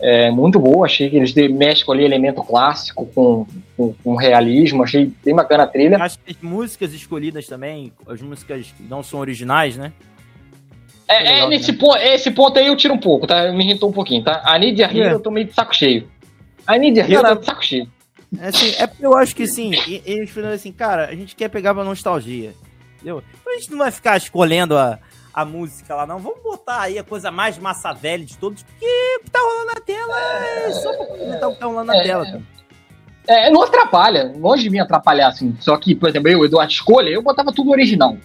[0.00, 5.12] É muito boa, achei que eles mexem ali elemento clássico com, com, com, realismo, achei
[5.24, 5.98] bem bacana a trilha.
[5.98, 9.92] Acho que as músicas escolhidas também, as músicas que não são originais, né?
[11.08, 11.78] É, é legal, nesse né?
[11.78, 13.50] ponto, esse ponto aí eu tiro um pouco, tá?
[13.50, 14.40] Me irritou um pouquinho, tá?
[14.44, 15.14] A Nidia Hero é.
[15.14, 16.08] eu tô meio de saco cheio.
[16.64, 17.90] A Nidia Hero tá de saco cheio.
[18.38, 19.72] É, assim, é eu acho que sim,
[20.04, 22.52] eles falam assim, cara, a gente quer pegar uma nostalgia.
[23.08, 23.22] Entendeu?
[23.40, 24.98] Então a gente não vai ficar escolhendo a,
[25.32, 26.18] a música lá, não.
[26.18, 28.84] Vamos botar aí a coisa mais massa velha de todos, porque
[29.20, 31.96] o que tá rolando na tela é só pra comentar o que tá rolando na
[31.96, 32.42] é, tela, cara.
[33.26, 35.56] É, não atrapalha, longe de mim atrapalhar, assim.
[35.60, 38.16] Só que, por exemplo, eu, Eduardo Escolha, eu botava tudo original.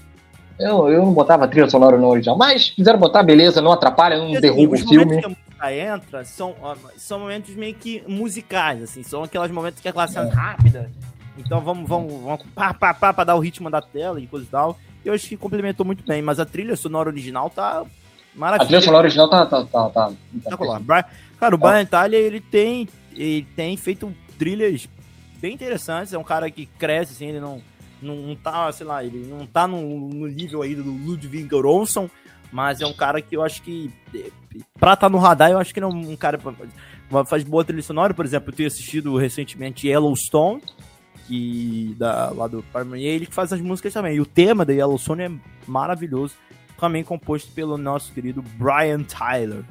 [0.59, 4.31] Eu, eu não botava trilha sonora no original, mas quiseram botar, beleza, não atrapalha, não
[4.33, 5.19] derruba o filme.
[5.19, 6.55] Que a música entra são,
[6.97, 10.91] são momentos meio que musicais, assim, são aqueles momentos que a classe é rápida.
[11.37, 14.45] Então vamos, vamos, vamos pá, pá, pá, pra dar o ritmo da tela e coisa
[14.45, 17.85] e tal eu acho que complementou muito bem, mas a trilha sonora original tá
[18.33, 18.63] maravilhosa.
[18.63, 19.45] A trilha sonora original tá.
[19.45, 20.11] tá, tá, tá,
[20.57, 21.05] tá
[21.39, 24.87] cara, o Brian Tyler, ele tem, ele tem feito trilhas
[25.39, 26.13] bem interessantes.
[26.13, 27.61] É um cara que cresce, assim, ele não,
[28.01, 32.09] não, não tá, sei lá, ele não tá no, no nível aí do Ludwig Göransson,
[32.51, 33.91] mas é um cara que eu acho que,
[34.79, 36.39] pra estar tá no radar, eu acho que não é um cara
[37.25, 38.13] faz boa trilha sonora.
[38.13, 40.61] Por exemplo, eu tenho assistido recentemente Yellowstone,
[41.27, 44.15] que da, lá do Paramount, e é ele que faz as músicas também.
[44.15, 45.31] E o tema da Yellowstone é
[45.67, 46.33] maravilhoso,
[46.79, 49.63] também composto pelo nosso querido Brian Tyler.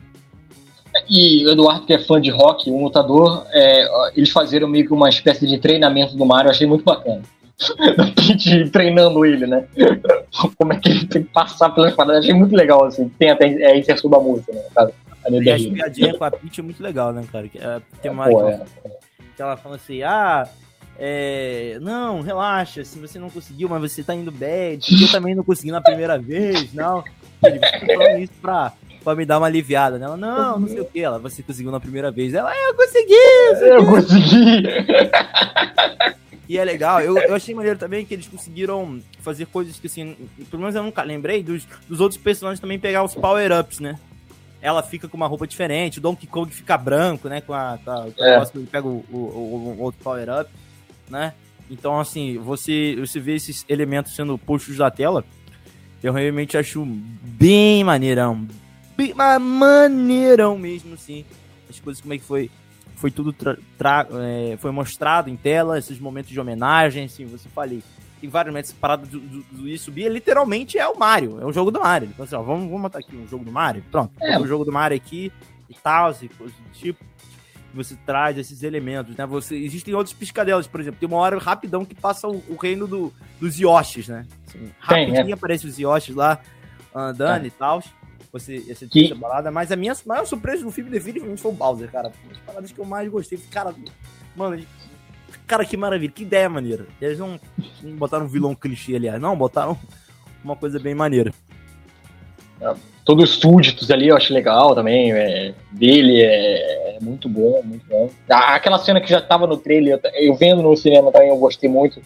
[1.09, 4.93] E o Eduardo, que é fã de rock, um lutador, é, eles fizeram meio que
[4.93, 7.23] uma espécie de treinamento do Mario, eu achei muito bacana.
[7.97, 9.65] da Peach treinando ele, né?
[10.59, 13.09] Como é que ele tem que passar pelas paradas, achei muito legal, assim.
[13.19, 14.63] Tem até a inserção da música, né?
[14.75, 14.93] Cara?
[15.31, 17.49] E a piadinha com a Peach é muito legal, né, cara?
[17.55, 18.61] É, tem uma Pô, é.
[19.37, 20.49] que ela fala assim, ah,
[20.99, 25.43] é, não, relaxa, se você não conseguiu, mas você tá indo bem, eu também não
[25.43, 27.03] consegui na primeira vez, não.
[27.43, 28.73] Ele falando isso pra,
[29.03, 29.99] pra me dar uma aliviada.
[29.99, 30.07] Né?
[30.07, 31.01] Ela, não, não sei o que.
[31.01, 32.35] Ela, você conseguiu na primeira vez.
[32.35, 33.15] Ela, eu consegui!
[33.63, 34.63] Eu consegui!
[36.49, 40.15] E é legal, eu, eu achei maneiro também que eles conseguiram fazer coisas que, assim,
[40.51, 43.99] pelo menos eu nunca lembrei dos, dos outros personagens também pegar os power-ups, né?
[44.61, 47.41] Ela fica com uma roupa diferente, o Donkey Kong fica branco, né?
[47.41, 47.79] Com a.
[47.83, 48.43] Com a, com é.
[48.55, 50.51] ele pega o, o, o, o outro power-up
[51.13, 51.35] né?
[51.71, 55.25] Então, assim, você, você vê esses elementos sendo postos na tela,
[56.03, 58.49] eu realmente acho bem maneirão.
[58.97, 61.25] Bem maneirão mesmo, sim.
[61.71, 62.51] As coisas, como é que foi.
[62.97, 63.35] Foi tudo
[64.21, 67.83] é, foi mostrado em tela, esses momentos de homenagem, assim, você falei.
[68.21, 71.73] Tem vários momentos separados do, do, do subir, literalmente é o Mario, é o jogo
[71.73, 72.09] do Mario.
[72.13, 73.83] Então, assim, ó, vamos, vamos botar aqui um jogo do Mario?
[73.91, 74.39] Pronto, é.
[74.39, 75.33] o jogo do Mario aqui
[75.69, 77.05] e tal, e do tipo
[77.75, 79.27] você traz esses elementos, né?
[79.27, 82.87] Você, existem outros piscadelas, por exemplo, tem uma hora rapidão que passa o, o reino
[82.87, 84.27] do, dos Yoshis, né?
[84.47, 85.33] Assim, rapidinho é.
[85.33, 86.41] aparece os Yoshis lá
[86.95, 87.49] andando é.
[87.49, 87.83] e tal.
[88.33, 89.13] Você, essa que...
[89.15, 92.13] balada, mas a minha maior surpresa no filme definitivamente foi o Bowser, cara.
[92.25, 93.39] Uma das paradas que eu mais gostei.
[93.51, 93.75] Cara,
[94.35, 94.65] mano,
[95.47, 96.87] cara, que maravilha, que ideia maneira.
[97.01, 97.39] Eles não,
[97.83, 99.79] não botaram um vilão clichê, aliás, não, botaram
[100.43, 101.33] uma coisa bem maneira.
[102.61, 105.13] É todos os súditos ali eu acho legal também.
[105.13, 108.09] É, dele é, muito bom, muito bom.
[108.29, 112.01] Aquela cena que já tava no trailer, eu, vendo no cinema também, eu gostei muito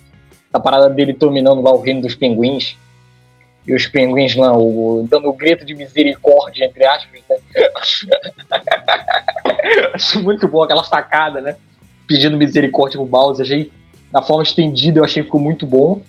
[0.50, 2.76] da parada dele dominando lá o reino dos pinguins.
[3.66, 7.20] E os pinguins lá, o, dando o grito de misericórdia, entre aspas.
[7.28, 7.36] Né?
[9.94, 11.56] acho muito bom aquela sacada, né?
[12.06, 13.44] Pedindo misericórdia pro Bowser.
[13.44, 13.72] Achei,
[14.12, 16.00] da forma estendida, eu achei que ficou muito bom.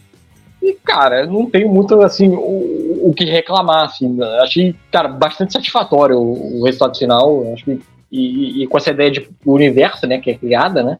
[0.62, 4.18] E, cara, não tenho muito, assim, o, o que reclamar, assim.
[4.42, 7.54] Achei, cara, bastante satisfatório o, o resultado final.
[7.54, 7.82] Acho que,
[8.12, 10.98] e, e, com essa ideia de universo, né, que é criada, né?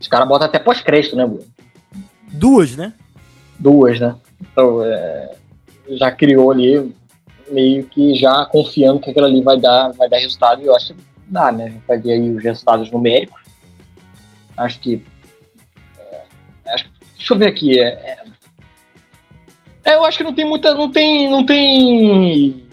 [0.00, 1.46] Os caras botam até pós-crédito, né, Bruno?
[2.32, 2.92] Duas, né?
[3.58, 4.16] Duas, né?
[4.40, 5.34] Então, é,
[5.90, 6.94] já criou ali,
[7.50, 10.62] meio que já confiando que aquilo ali vai dar, vai dar resultado.
[10.62, 11.80] E eu acho que dá, né?
[11.86, 13.42] Vai ver aí os resultados numéricos.
[14.56, 15.02] Acho que
[17.24, 17.80] Deixa eu ver aqui.
[17.80, 18.18] É, é,
[19.82, 20.74] é, eu acho que não tem muita.
[20.74, 21.30] Não tem.
[21.30, 22.63] Não tem.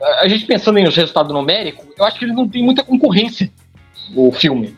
[0.00, 3.50] A gente pensando em resultado numérico, eu acho que ele não tem muita concorrência,
[4.14, 4.76] o filme.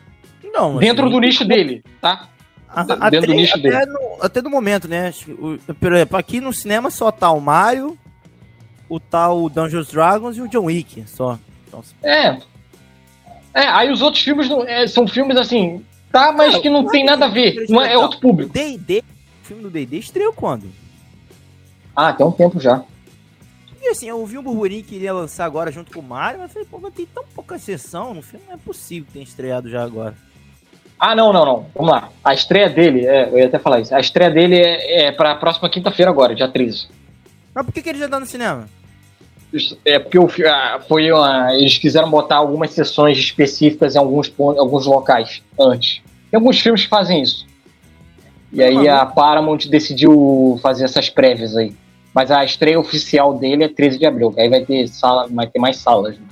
[0.52, 2.28] Não, Dentro assim, do nicho dele, tá?
[2.68, 3.86] A, Dentro até, do nicho até dele.
[3.86, 5.12] No, até no momento, né?
[5.80, 7.98] Por exemplo, aqui no cinema só tá o Mario,
[8.88, 11.38] o tal Dungeons Dragons e o John Wick, só.
[11.66, 12.38] Então, é.
[13.54, 15.82] É, aí os outros filmes não, é, são filmes assim,
[16.16, 17.66] Tá, mas não, que não tem nada a ver.
[17.68, 18.50] Não é, é outro público.
[18.50, 19.04] D&D,
[19.42, 20.64] o filme do D&D estreou quando?
[21.94, 22.82] Ah, tem um tempo já.
[23.86, 26.50] E assim, eu vi um burburinho que iria lançar agora junto com o Mario, mas
[26.50, 29.22] eu falei, pô, mas tem tão pouca sessão no filme, não é possível que tenha
[29.22, 30.16] estreado já agora.
[30.98, 31.66] Ah, não, não, não.
[31.72, 32.08] Vamos lá.
[32.24, 33.94] A estreia dele, é, eu ia até falar isso.
[33.94, 36.88] A estreia dele é, é pra próxima quinta-feira agora, dia 13.
[37.54, 38.68] Mas por que, que ele já tá no cinema?
[39.84, 40.26] É porque o,
[40.88, 46.02] foi uma, eles quiseram botar algumas sessões específicas em alguns, pontos, alguns locais antes.
[46.28, 47.46] Tem alguns filmes que fazem isso.
[48.52, 51.72] E aí a Paramount decidiu fazer essas prévias aí.
[52.16, 54.34] Mas a estreia oficial dele é 13 de abril.
[54.38, 56.16] Aí vai ter sala, vai ter mais salas.
[56.18, 56.24] Né?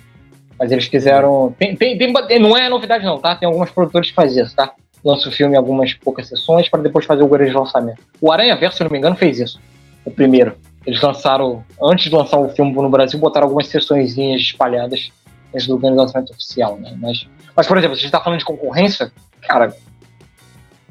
[0.59, 1.55] Mas eles quiseram.
[1.59, 3.37] Tem, tem, tem, não é novidade, não, tá?
[3.37, 4.73] Tem alguns produtores que fazem isso, tá?
[5.05, 8.01] Lança o filme em algumas poucas sessões para depois fazer o grande lançamento.
[8.19, 9.61] O Aranha Verso, se não me engano, fez isso.
[10.07, 10.57] O primeiro.
[10.87, 15.13] Eles lançaram, antes de lançar o filme no Brasil, botaram algumas sessões espalhadas
[15.53, 16.97] antes do grande lançamento oficial, né?
[16.99, 19.13] Mas, mas, por exemplo, se a gente tá falando de concorrência,
[19.43, 19.77] cara,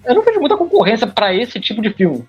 [0.05, 2.23] eu não vejo muita concorrência para esse tipo de filme.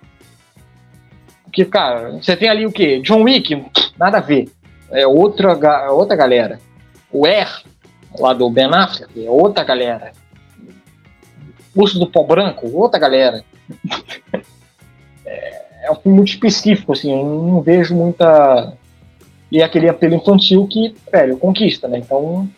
[1.55, 2.99] Porque, cara, você tem ali o quê?
[2.99, 3.65] John Wick,
[3.97, 4.51] nada a ver.
[4.91, 6.59] É outra, outra galera.
[7.13, 7.63] O Air,
[8.19, 10.11] lá do Ben Affleck, é outra galera.
[11.73, 13.45] Urso do Pó Branco, outra galera.
[15.25, 18.77] é, é um filme muito específico, assim, eu não vejo muita.
[19.49, 21.99] E é aquele apelo infantil que, velho, conquista, né?
[21.99, 22.51] Então,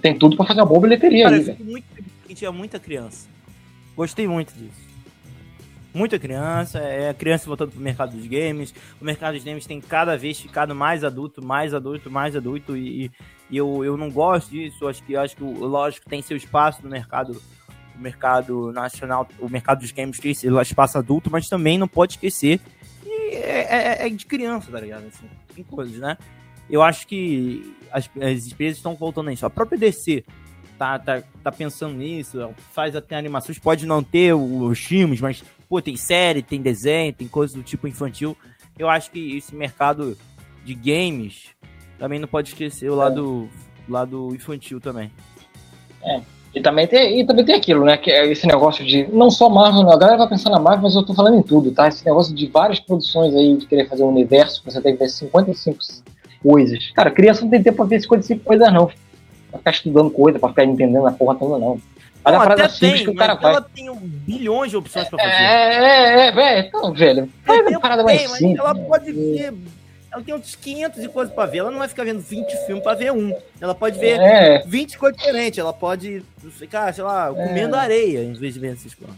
[0.00, 1.56] tem tudo para fazer uma boa bilheteria Cara, aí.
[1.62, 1.84] Muito,
[2.34, 3.28] tinha muita criança.
[3.94, 4.79] Gostei muito disso.
[5.92, 8.72] Muita criança, é a criança voltando pro mercado dos games.
[9.00, 12.76] O mercado dos games tem cada vez ficado mais adulto, mais adulto, mais adulto.
[12.76, 13.10] E,
[13.50, 14.86] e eu, eu não gosto disso.
[14.86, 17.40] Acho que acho que lógico tem seu espaço no mercado
[17.96, 22.14] o mercado nacional, o mercado dos games tem seu espaço adulto, mas também não pode
[22.14, 22.58] esquecer
[23.02, 25.06] que é, é, é de criança, tá ligado?
[25.06, 26.16] Assim, tem coisas, né?
[26.68, 29.44] Eu acho que as, as empresas estão voltando a isso.
[29.44, 30.24] A própria DC
[30.78, 35.80] tá, tá, tá pensando nisso, faz até animações, pode não ter os filmes, mas, pô,
[35.80, 38.36] tem série, tem desenho, tem coisas do tipo infantil.
[38.76, 40.18] Eu acho que esse mercado
[40.64, 41.50] de games
[41.96, 43.48] também não pode esquecer o lado,
[43.88, 43.92] é.
[43.92, 45.12] lado infantil também.
[46.02, 46.20] É.
[46.52, 47.96] E também, tem, e também tem aquilo, né?
[47.96, 49.06] Que é esse negócio de.
[49.12, 51.70] Não só Marvel, a galera vai pensar na Marvel, mas eu tô falando em tudo,
[51.70, 51.86] tá?
[51.86, 55.08] Esse negócio de várias produções aí, de querer fazer um universo, você tem que ver
[55.08, 55.78] 55
[56.42, 56.90] coisas.
[56.90, 58.90] Cara, criança não tem tempo pra ver 55 coisas, não
[59.50, 61.80] pra ficar estudando coisa, pra ficar entendendo a porra toda, não.
[62.24, 63.56] Olha a frase simples tem, que o cara faz.
[63.56, 65.32] Ela tem um bilhões de opções pra fazer.
[65.32, 66.68] É, é, é, velho.
[66.68, 68.58] Então, velho, faz uma parada mais simples.
[68.58, 68.84] Ela né?
[68.86, 69.54] pode ver.
[70.12, 71.58] Ela tem uns 500 de coisas pra ver.
[71.58, 73.34] Ela não vai ficar vendo 20 filmes pra ver um.
[73.60, 74.62] Ela pode ver é.
[74.66, 75.58] 20 coisas diferentes.
[75.58, 77.78] Ela pode ficar, sei lá, comendo é.
[77.78, 79.16] areia em vez de ver esses planos.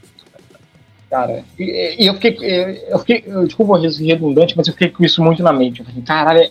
[1.11, 2.85] Cara, e, e, eu fiquei.
[2.89, 3.25] Eu fiquei.
[3.27, 5.81] Eu, desculpa redundante, mas eu fiquei com isso muito na mente.
[5.81, 6.51] Eu falei, caralho,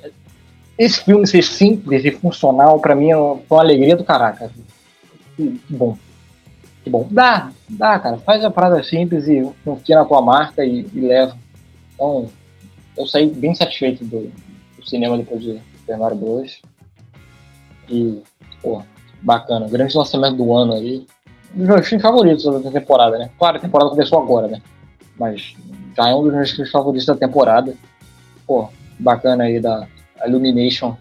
[0.78, 4.52] esse filme ser simples e funcional, para mim, é uma, alegria do caraca.
[5.36, 5.98] Que, bom.
[6.84, 7.08] Que bom.
[7.12, 8.18] Dá, dá, cara.
[8.18, 11.38] Faz a parada simples e confia na tua marca e, e leva.
[11.94, 12.28] Então,
[12.98, 14.32] eu saí bem satisfeito do,
[14.78, 16.62] do cinema depois de Super Mario Bros.
[17.90, 18.22] E,
[18.62, 18.82] pô,
[19.22, 19.68] bacana.
[19.68, 21.06] Grande lançamento do ano aí.
[21.56, 23.30] Um dos meus filmes favoritos da temporada, né?
[23.38, 24.62] Claro, a temporada começou agora, né?
[25.20, 25.54] Mas
[25.96, 27.76] já é um dos meus filmes favoritos da temporada.
[28.48, 28.70] Pô,
[29.00, 29.88] bacana aí da,
[30.26, 30.96] Illumination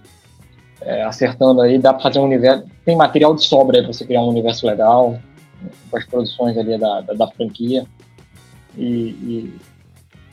[0.81, 2.65] é, acertando aí, dá para fazer um universo.
[2.85, 5.19] Tem material de sobra aí para você criar um universo legal,
[5.91, 7.87] com as produções ali da, da, da franquia.
[8.77, 9.55] E, e,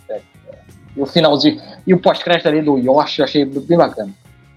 [0.10, 0.22] é,
[0.96, 1.62] e, o finalzinho.
[1.86, 4.14] E o pós-crédito ali do Yoshi eu achei bem bacana.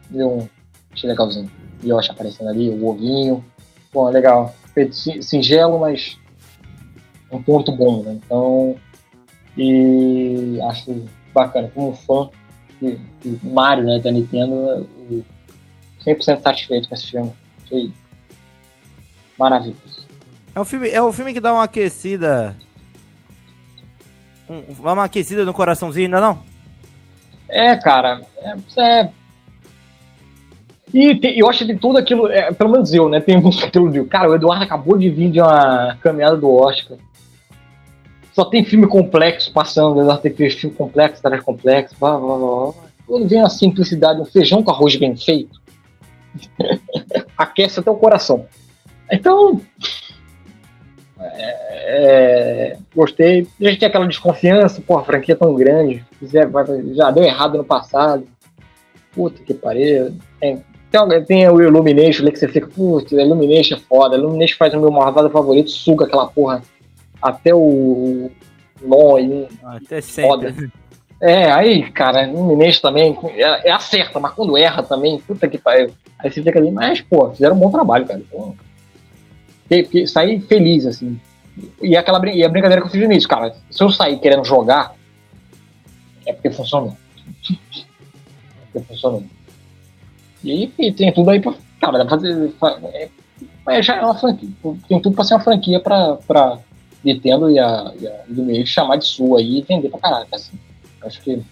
[0.08, 0.48] Deu
[0.92, 1.50] achei legalzinho.
[1.84, 3.44] Yoshi aparecendo ali, o ovinho.
[3.92, 4.54] Pô, legal.
[4.74, 6.18] Feito singelo, mas
[7.30, 8.18] um ponto bom, né?
[8.24, 8.76] Então.
[9.56, 11.04] E acho
[11.34, 11.70] bacana.
[11.74, 12.30] Como fã,
[12.78, 14.88] que, que Mario, né, da Nintendo,
[16.04, 17.32] 100% satisfeito com esse filme.
[17.68, 17.92] Foi
[19.38, 20.09] maravilhoso.
[20.54, 22.56] É um filme, é um filme que dá uma aquecida.
[24.48, 26.42] Um, uma aquecida no coraçãozinho, ainda não?
[27.48, 28.22] É, cara.
[28.38, 29.10] É, é...
[30.92, 33.20] E tem, eu acho que tudo aquilo, é, pelo menos eu, né?
[33.20, 34.04] Tem muito aquilo de.
[34.04, 36.98] Cara, o Eduardo acabou de vir de uma caminhada do Oscar
[38.32, 40.16] só tem filme complexo passando, né?
[40.16, 42.72] tem filme complexo, atrás complexo, blá, blá, blá.
[43.06, 45.60] Quando vem a simplicidade, um feijão com arroz bem feito,
[47.36, 48.46] aquece até o coração.
[49.10, 49.60] Então,
[51.20, 53.46] é, é, gostei.
[53.60, 56.04] A gente tem aquela desconfiança, pô, a franquia é tão grande,
[56.94, 58.26] já deu errado no passado.
[59.12, 60.14] Puta que pariu.
[60.40, 64.16] Tem, tem, tem o Illumination ali que você fica, putz, Illumination é foda.
[64.16, 66.62] Illumination faz o meu Marvada favorito, suga aquela porra
[67.20, 68.30] até o
[68.80, 69.48] nó aí.
[69.62, 70.70] Até sempre.
[71.20, 75.90] É, aí, cara, Mineiro também é, é, acerta, mas quando erra também, puta que pariu.
[76.18, 78.20] Aí você fica ali, mas, pô, fizeram um bom trabalho, cara.
[78.20, 78.56] Então,
[80.06, 81.20] saí feliz, assim.
[81.82, 84.94] E, aquela, e a brincadeira que eu fiz início, cara, se eu sair querendo jogar,
[86.26, 86.96] é porque funcionou.
[87.50, 87.56] é
[88.72, 89.24] porque funcionou.
[90.42, 91.54] E, e tem tudo aí pra.
[91.80, 92.52] Cara, dá pra fazer.
[92.94, 93.08] É,
[93.64, 94.48] Mas já é uma franquia.
[94.88, 96.58] Tem tudo pra ser uma franquia pra, pra
[97.04, 100.36] Nintendo e a, e a meio chamar de sua aí e vender pra caraca.
[100.36, 100.58] Assim.
[101.02, 101.42] Acho que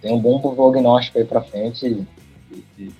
[0.00, 2.06] tem um bom prognóstico aí pra frente e,
[2.78, 2.92] e,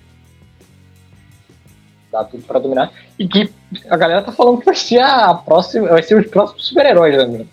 [2.11, 2.91] dá tudo pra dominar.
[3.17, 3.49] E que
[3.89, 5.87] a galera tá falando que vai ser a próxima.
[5.89, 7.45] Vai ser os próximos super-heróis, né,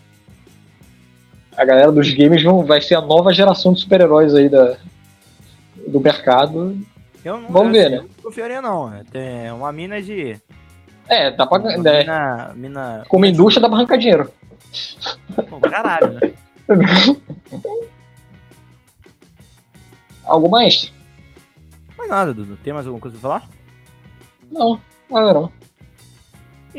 [1.56, 4.76] A galera dos games vão, vai ser a nova geração de super-heróis aí da,
[5.86, 6.76] do mercado.
[7.24, 7.96] Eu não, Vamos ver, né?
[7.98, 8.92] Não confiaria, não.
[9.10, 10.36] Tem uma mina de.
[11.08, 11.58] É, dá pra.
[11.58, 13.04] Uma É, mina, mina.
[13.08, 14.30] como indústria dá pra arrancar dinheiro.
[15.48, 16.32] Pô, caralho, né?
[20.24, 20.92] Algo mais?
[21.96, 22.56] Mais nada, Dudu.
[22.62, 23.48] Tem mais alguma coisa pra falar?
[24.50, 25.52] Não, nada não.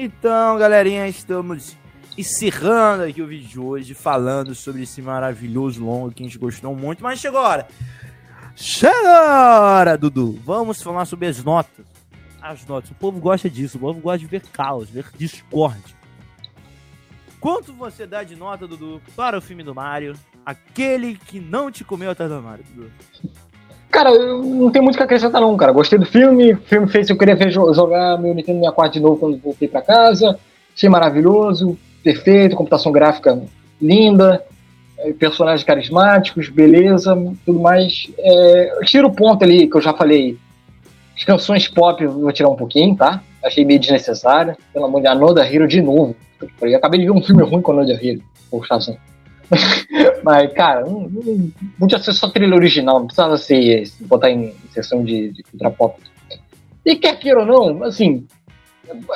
[0.01, 1.75] Então, galerinha, estamos
[2.17, 6.73] encerrando aqui o vídeo de hoje, falando sobre esse maravilhoso longo que a gente gostou
[6.73, 7.67] muito, mas chegou a hora.
[8.55, 10.39] Chega a hora, Dudu.
[10.45, 11.85] Vamos falar sobre as notas.
[12.41, 12.91] As notas.
[12.91, 15.83] O povo gosta disso, o povo gosta de ver caos, ver discord.
[17.41, 20.13] Quanto você dá de nota, Dudu, para o filme do Mario?
[20.45, 22.91] Aquele que não te comeu atrás do Mario, Dudu.
[23.91, 25.71] Cara, eu não tem muito o que acrescentar não, cara.
[25.71, 28.99] Gostei do filme, o filme fez eu querer ver jo- jogar meu Nintendo 64 de
[28.99, 30.37] novo quando voltei pra casa.
[30.75, 33.41] Achei maravilhoso, perfeito, computação gráfica
[33.81, 34.43] linda,
[34.99, 37.15] eh, personagens carismáticos, beleza,
[37.45, 38.11] tudo mais.
[38.19, 40.37] É, tiro o ponto ali que eu já falei.
[41.17, 43.21] As canções pop eu vou tirar um pouquinho, tá?
[43.43, 44.55] Achei meio desnecessário.
[44.71, 46.15] Pelo amor de Anoda Hero de novo.
[46.61, 48.21] Eu acabei de ver um filme ruim com Anoda Hero.
[48.51, 48.97] Poxa, assim.
[50.23, 55.03] Mas, cara, não, não, podia ser só trilha original, não precisava ser botar em sessão
[55.03, 55.43] de, de.
[56.85, 58.27] E quer queira ou não, assim,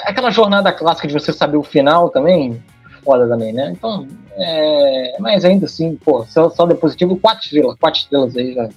[0.04, 2.62] aquela jornada clássica de você saber o final também,
[3.04, 3.72] foda também, né?
[3.72, 8.70] Então, é, mas ainda assim, pô, só, só positivo, quatro estrelas, quatro estrelas aí já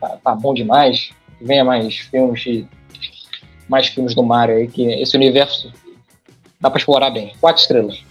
[0.00, 1.10] tá, tá bom demais.
[1.40, 2.64] Venha mais filmes,
[3.68, 5.72] mais filmes do Mario aí, que esse universo
[6.60, 7.34] dá pra explorar bem.
[7.40, 8.02] Quatro estrelas.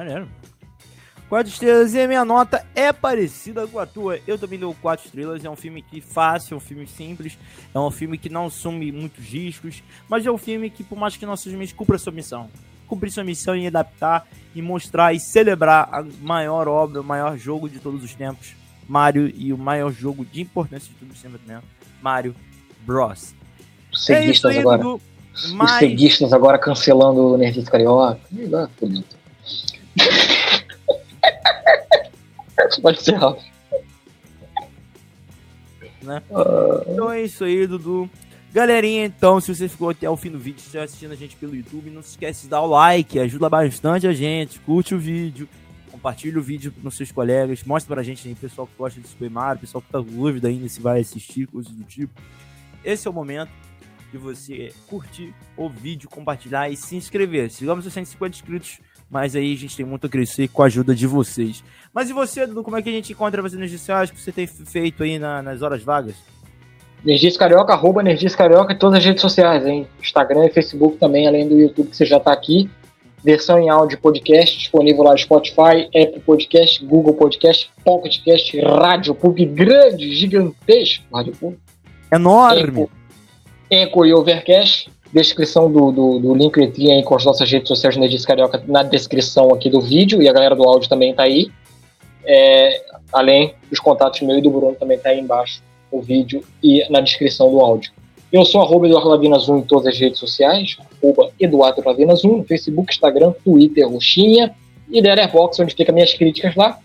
[0.00, 0.26] Maneiro.
[1.28, 4.18] Quatro estrelas e a minha nota é parecida com a tua.
[4.26, 5.44] Eu também dou quatro estrelas.
[5.44, 7.36] É um filme que fácil, é um filme simples,
[7.74, 11.18] é um filme que não assume muitos riscos, mas é um filme que, por mais
[11.18, 12.48] que não seja cumpra sua missão.
[12.88, 17.68] Cumprir sua missão em adaptar e mostrar e celebrar a maior obra, o maior jogo
[17.68, 18.54] de todos os tempos,
[18.88, 21.62] Mario, e o maior jogo de importância de todos os tempos também,
[22.00, 22.34] Mario
[22.86, 23.34] Bros.
[23.34, 24.82] É isso Ceguistas aí, agora.
[24.82, 25.00] Dudu.
[25.34, 25.72] Os Mas...
[25.72, 28.18] ceguistas agora cancelando o Nerdista Carioca.
[28.32, 29.19] Ih, dá, fodido.
[32.82, 33.44] Pode ser rápido.
[36.02, 36.22] Né?
[36.32, 38.08] Ah, Então é isso aí, Dudu.
[38.52, 41.36] Galerinha, então, se você ficou até o fim do vídeo, se estiver assistindo a gente
[41.36, 44.98] pelo YouTube, não se esquece de dar o like, ajuda bastante a gente, curte o
[44.98, 45.48] vídeo,
[45.90, 49.30] compartilha o vídeo com seus colegas, mostra pra gente aí, pessoal que gosta de Super
[49.30, 52.20] Mario, pessoal que tá com dúvida ainda se vai assistir, coisas do tipo.
[52.84, 53.52] Esse é o momento
[54.10, 57.50] de você curtir o vídeo, compartilhar e se inscrever.
[57.50, 58.80] Chegamos a 150 inscritos,
[59.10, 61.64] mas aí a gente tem muito a crescer com a ajuda de vocês.
[61.92, 64.20] Mas e você, Dudu, como é que a gente encontra você nas redes sociais que
[64.20, 66.14] você tem feito aí na- nas horas vagas?
[67.04, 69.86] Nerdice Carioca, arroba Nerdice Carioca em todas as redes sociais, hein?
[70.00, 72.70] Instagram e Facebook também, além do YouTube que você já tá aqui.
[73.22, 79.14] Versão em áudio podcast, disponível lá no Spotify, Apple Podcast, Google Podcast, Pocket Cast, Rádio
[79.14, 81.54] Pub grande, gigantesco, Rádio Pub.
[82.10, 82.60] Enorme!
[82.82, 82.90] Eco,
[83.70, 84.90] Eco e Overcast.
[85.12, 89.52] Descrição do, do, do Linktree aí com as nossas redes sociais Nerdice Carioca na descrição
[89.52, 91.50] aqui do vídeo e a galera do áudio também tá aí.
[92.24, 92.82] É,
[93.12, 97.00] além dos contatos meu e do Bruno também tá aí embaixo no vídeo e na
[97.00, 97.92] descrição do áudio.
[98.32, 102.36] Eu sou arroba Eduardo Lavinas 1 em todas as redes sociais, arroba Eduardo Lavinas 1
[102.36, 104.54] no Facebook, Instagram, Twitter, Roxinha
[104.88, 106.78] e Letterboxd, onde fica minhas críticas lá.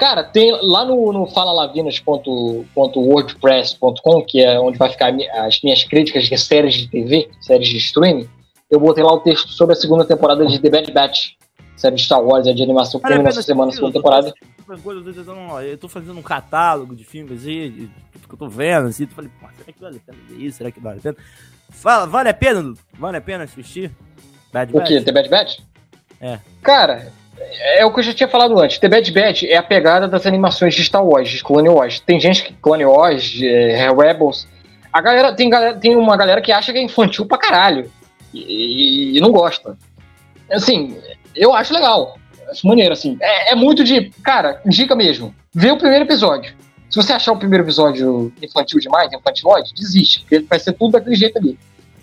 [0.00, 6.38] Cara, tem lá no, no falalavinas.wordpress.com, que é onde vai ficar as minhas críticas de
[6.38, 8.26] séries de TV, séries de streaming,
[8.70, 11.32] eu botei lá o texto sobre a segunda temporada de The Bad Batch,
[11.76, 14.32] série de Star Wars, é de animação que pena essa semana segunda temporada.
[15.66, 17.90] eu tô fazendo um catálogo de filmes tudo
[18.26, 19.02] que eu tô vendo, assim.
[19.02, 20.56] Eu falei, será que vale a pena ver isso?
[20.56, 21.16] Será que vale a pena?
[21.68, 22.72] Fala, vale a pena?
[22.98, 23.90] Vale a pena assistir?
[24.50, 24.88] Bad O Batch?
[24.88, 25.02] que?
[25.02, 25.58] The Bad Batch?
[26.22, 26.38] É.
[26.62, 27.12] Cara,
[27.78, 28.78] é o que eu já tinha falado antes.
[28.78, 32.00] The Bad Batch é a pegada das animações de Star Wars, de Clone Wars.
[32.00, 34.46] Tem gente que Clone Wars, é, Rebels.
[34.92, 37.90] A galera tem, galera tem uma galera que acha que é infantil pra caralho.
[38.32, 39.76] E, e não gosta.
[40.50, 40.96] Assim,
[41.34, 42.18] eu acho legal.
[42.50, 43.16] Acho maneiro, assim.
[43.20, 44.10] É, é muito de.
[44.22, 45.34] Cara, dica mesmo.
[45.54, 46.54] Vê o primeiro episódio.
[46.88, 51.14] Se você achar o primeiro episódio infantil demais, infantilóide, desiste, porque vai ser tudo daquele
[51.14, 51.56] jeito ali.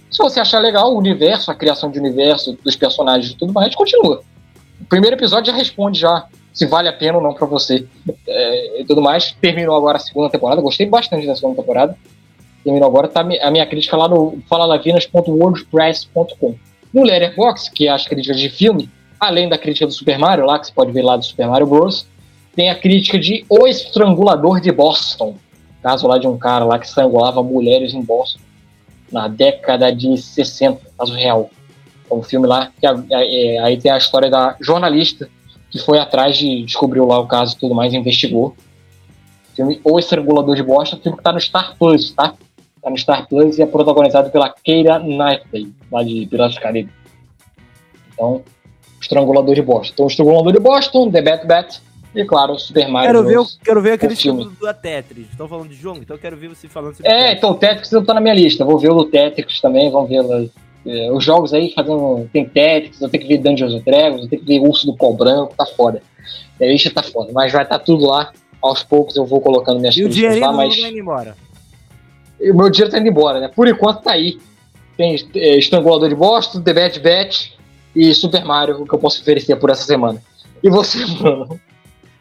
[0.10, 3.76] Se você achar legal o universo, a criação de universo, dos personagens e tudo mais,
[3.76, 4.24] continua.
[4.82, 7.86] O primeiro episódio já responde já se vale a pena ou não para você
[8.28, 9.36] é, e tudo mais.
[9.39, 11.95] Terminou agora a segunda temporada, gostei bastante da segunda temporada.
[12.63, 16.55] Terminou agora, tá a minha crítica lá no falalavinas.wordpress.com.
[16.93, 20.57] No Letterboxd, que é as críticas de filme, além da crítica do Super Mario, lá
[20.57, 22.07] que você pode ver lá do Super Mario Bros.,
[22.55, 25.36] tem a crítica de O Estrangulador de Boston.
[25.84, 28.39] Caso lá de um cara lá que estrangulava mulheres em Boston
[29.11, 31.51] na década de 60, caso real.
[32.10, 35.30] É um filme lá que é, aí tem a história da jornalista
[35.70, 38.55] que foi atrás de descobriu lá o caso e tudo mais, investigou.
[39.55, 42.34] Filme O Estrangulador de Boston, filme que tá no Star Plus, tá?
[42.82, 46.91] Tá no Star Plus e é protagonizado pela Keira Knightley, lá de Piratas do Caribe.
[48.14, 48.43] Então,
[49.01, 49.93] Estrangulador de Boston.
[49.93, 51.82] Então, Estrangulador de Boston, The Bat Bat
[52.16, 55.28] e, claro, o Super Mario Quero ver, quero ver aquele filme do, do Tetris.
[55.30, 57.91] Estão falando de jogo, então eu quero ver você falando sobre É, então o Tetris
[57.91, 58.64] não tá na minha lista.
[58.64, 60.49] Vou ver o do Tetris também, vamos ver
[60.86, 62.30] é, os jogos aí fazendo.
[62.32, 64.95] Tem Tetris, eu tenho que ver Dungeons and Dragons, eu tenho que ver Urso do
[64.95, 66.01] Pó Branco, tá foda.
[66.59, 68.32] A lista tá foda, mas vai estar tá tudo lá.
[68.61, 70.80] Aos poucos eu vou colocando minhas e críticas lá, mas.
[70.80, 71.36] Tá indo embora.
[72.39, 73.47] O meu dinheiro tá indo embora, né?
[73.47, 74.39] Por enquanto tá aí.
[74.95, 77.57] Tem é, Estrangulador de Boston, The Bad Bat
[77.95, 80.21] e Super Mario, que eu posso oferecer por essa semana.
[80.63, 81.59] E você, Bruno?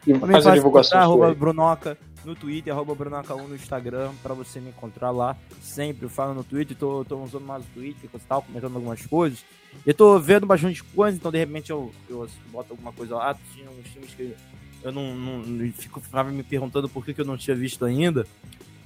[0.05, 0.99] E faz a divulgação.
[0.99, 1.97] Arroba Brunoca
[2.27, 5.35] no Twitter, arroba Brunoca1 no Instagram, pra você me encontrar lá.
[5.61, 9.45] Sempre falo no Twitter, tô, tô usando mais o Twitter, tal, comentando algumas coisas.
[9.85, 13.35] Eu tô vendo bastante coisa, então de repente eu, eu boto alguma coisa lá.
[13.55, 14.35] Tinha uns filmes que
[14.83, 18.27] eu não, não, não fico me perguntando por que, que eu não tinha visto ainda.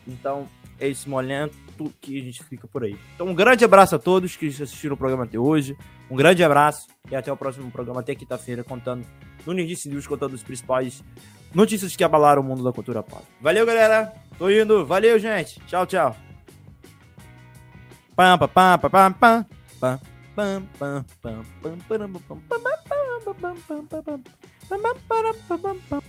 [0.07, 0.47] Então,
[0.79, 1.55] é esse momento
[1.99, 2.95] que a gente fica por aí.
[3.15, 5.75] Então, um grande abraço a todos que assistiram o programa até hoje.
[6.09, 9.03] Um grande abraço e até o próximo programa, até quinta-feira, contando
[9.45, 11.03] no Nindice News, contando os principais
[11.53, 13.23] notícias que abalaram o mundo da cultura pop.
[13.39, 14.13] Valeu, galera.
[14.37, 14.85] Tô indo.
[14.85, 15.59] Valeu, gente.
[15.67, 16.15] Tchau, tchau.
[18.15, 19.45] Pam, pam, pam, pam, pam, pam.
[19.79, 19.99] Pam,
[20.35, 24.21] pam, pam, pam, pam, pam, pam, pam, pam, pam, pam, pam, pam, pam,
[24.69, 26.01] pam, pam, pam, pam,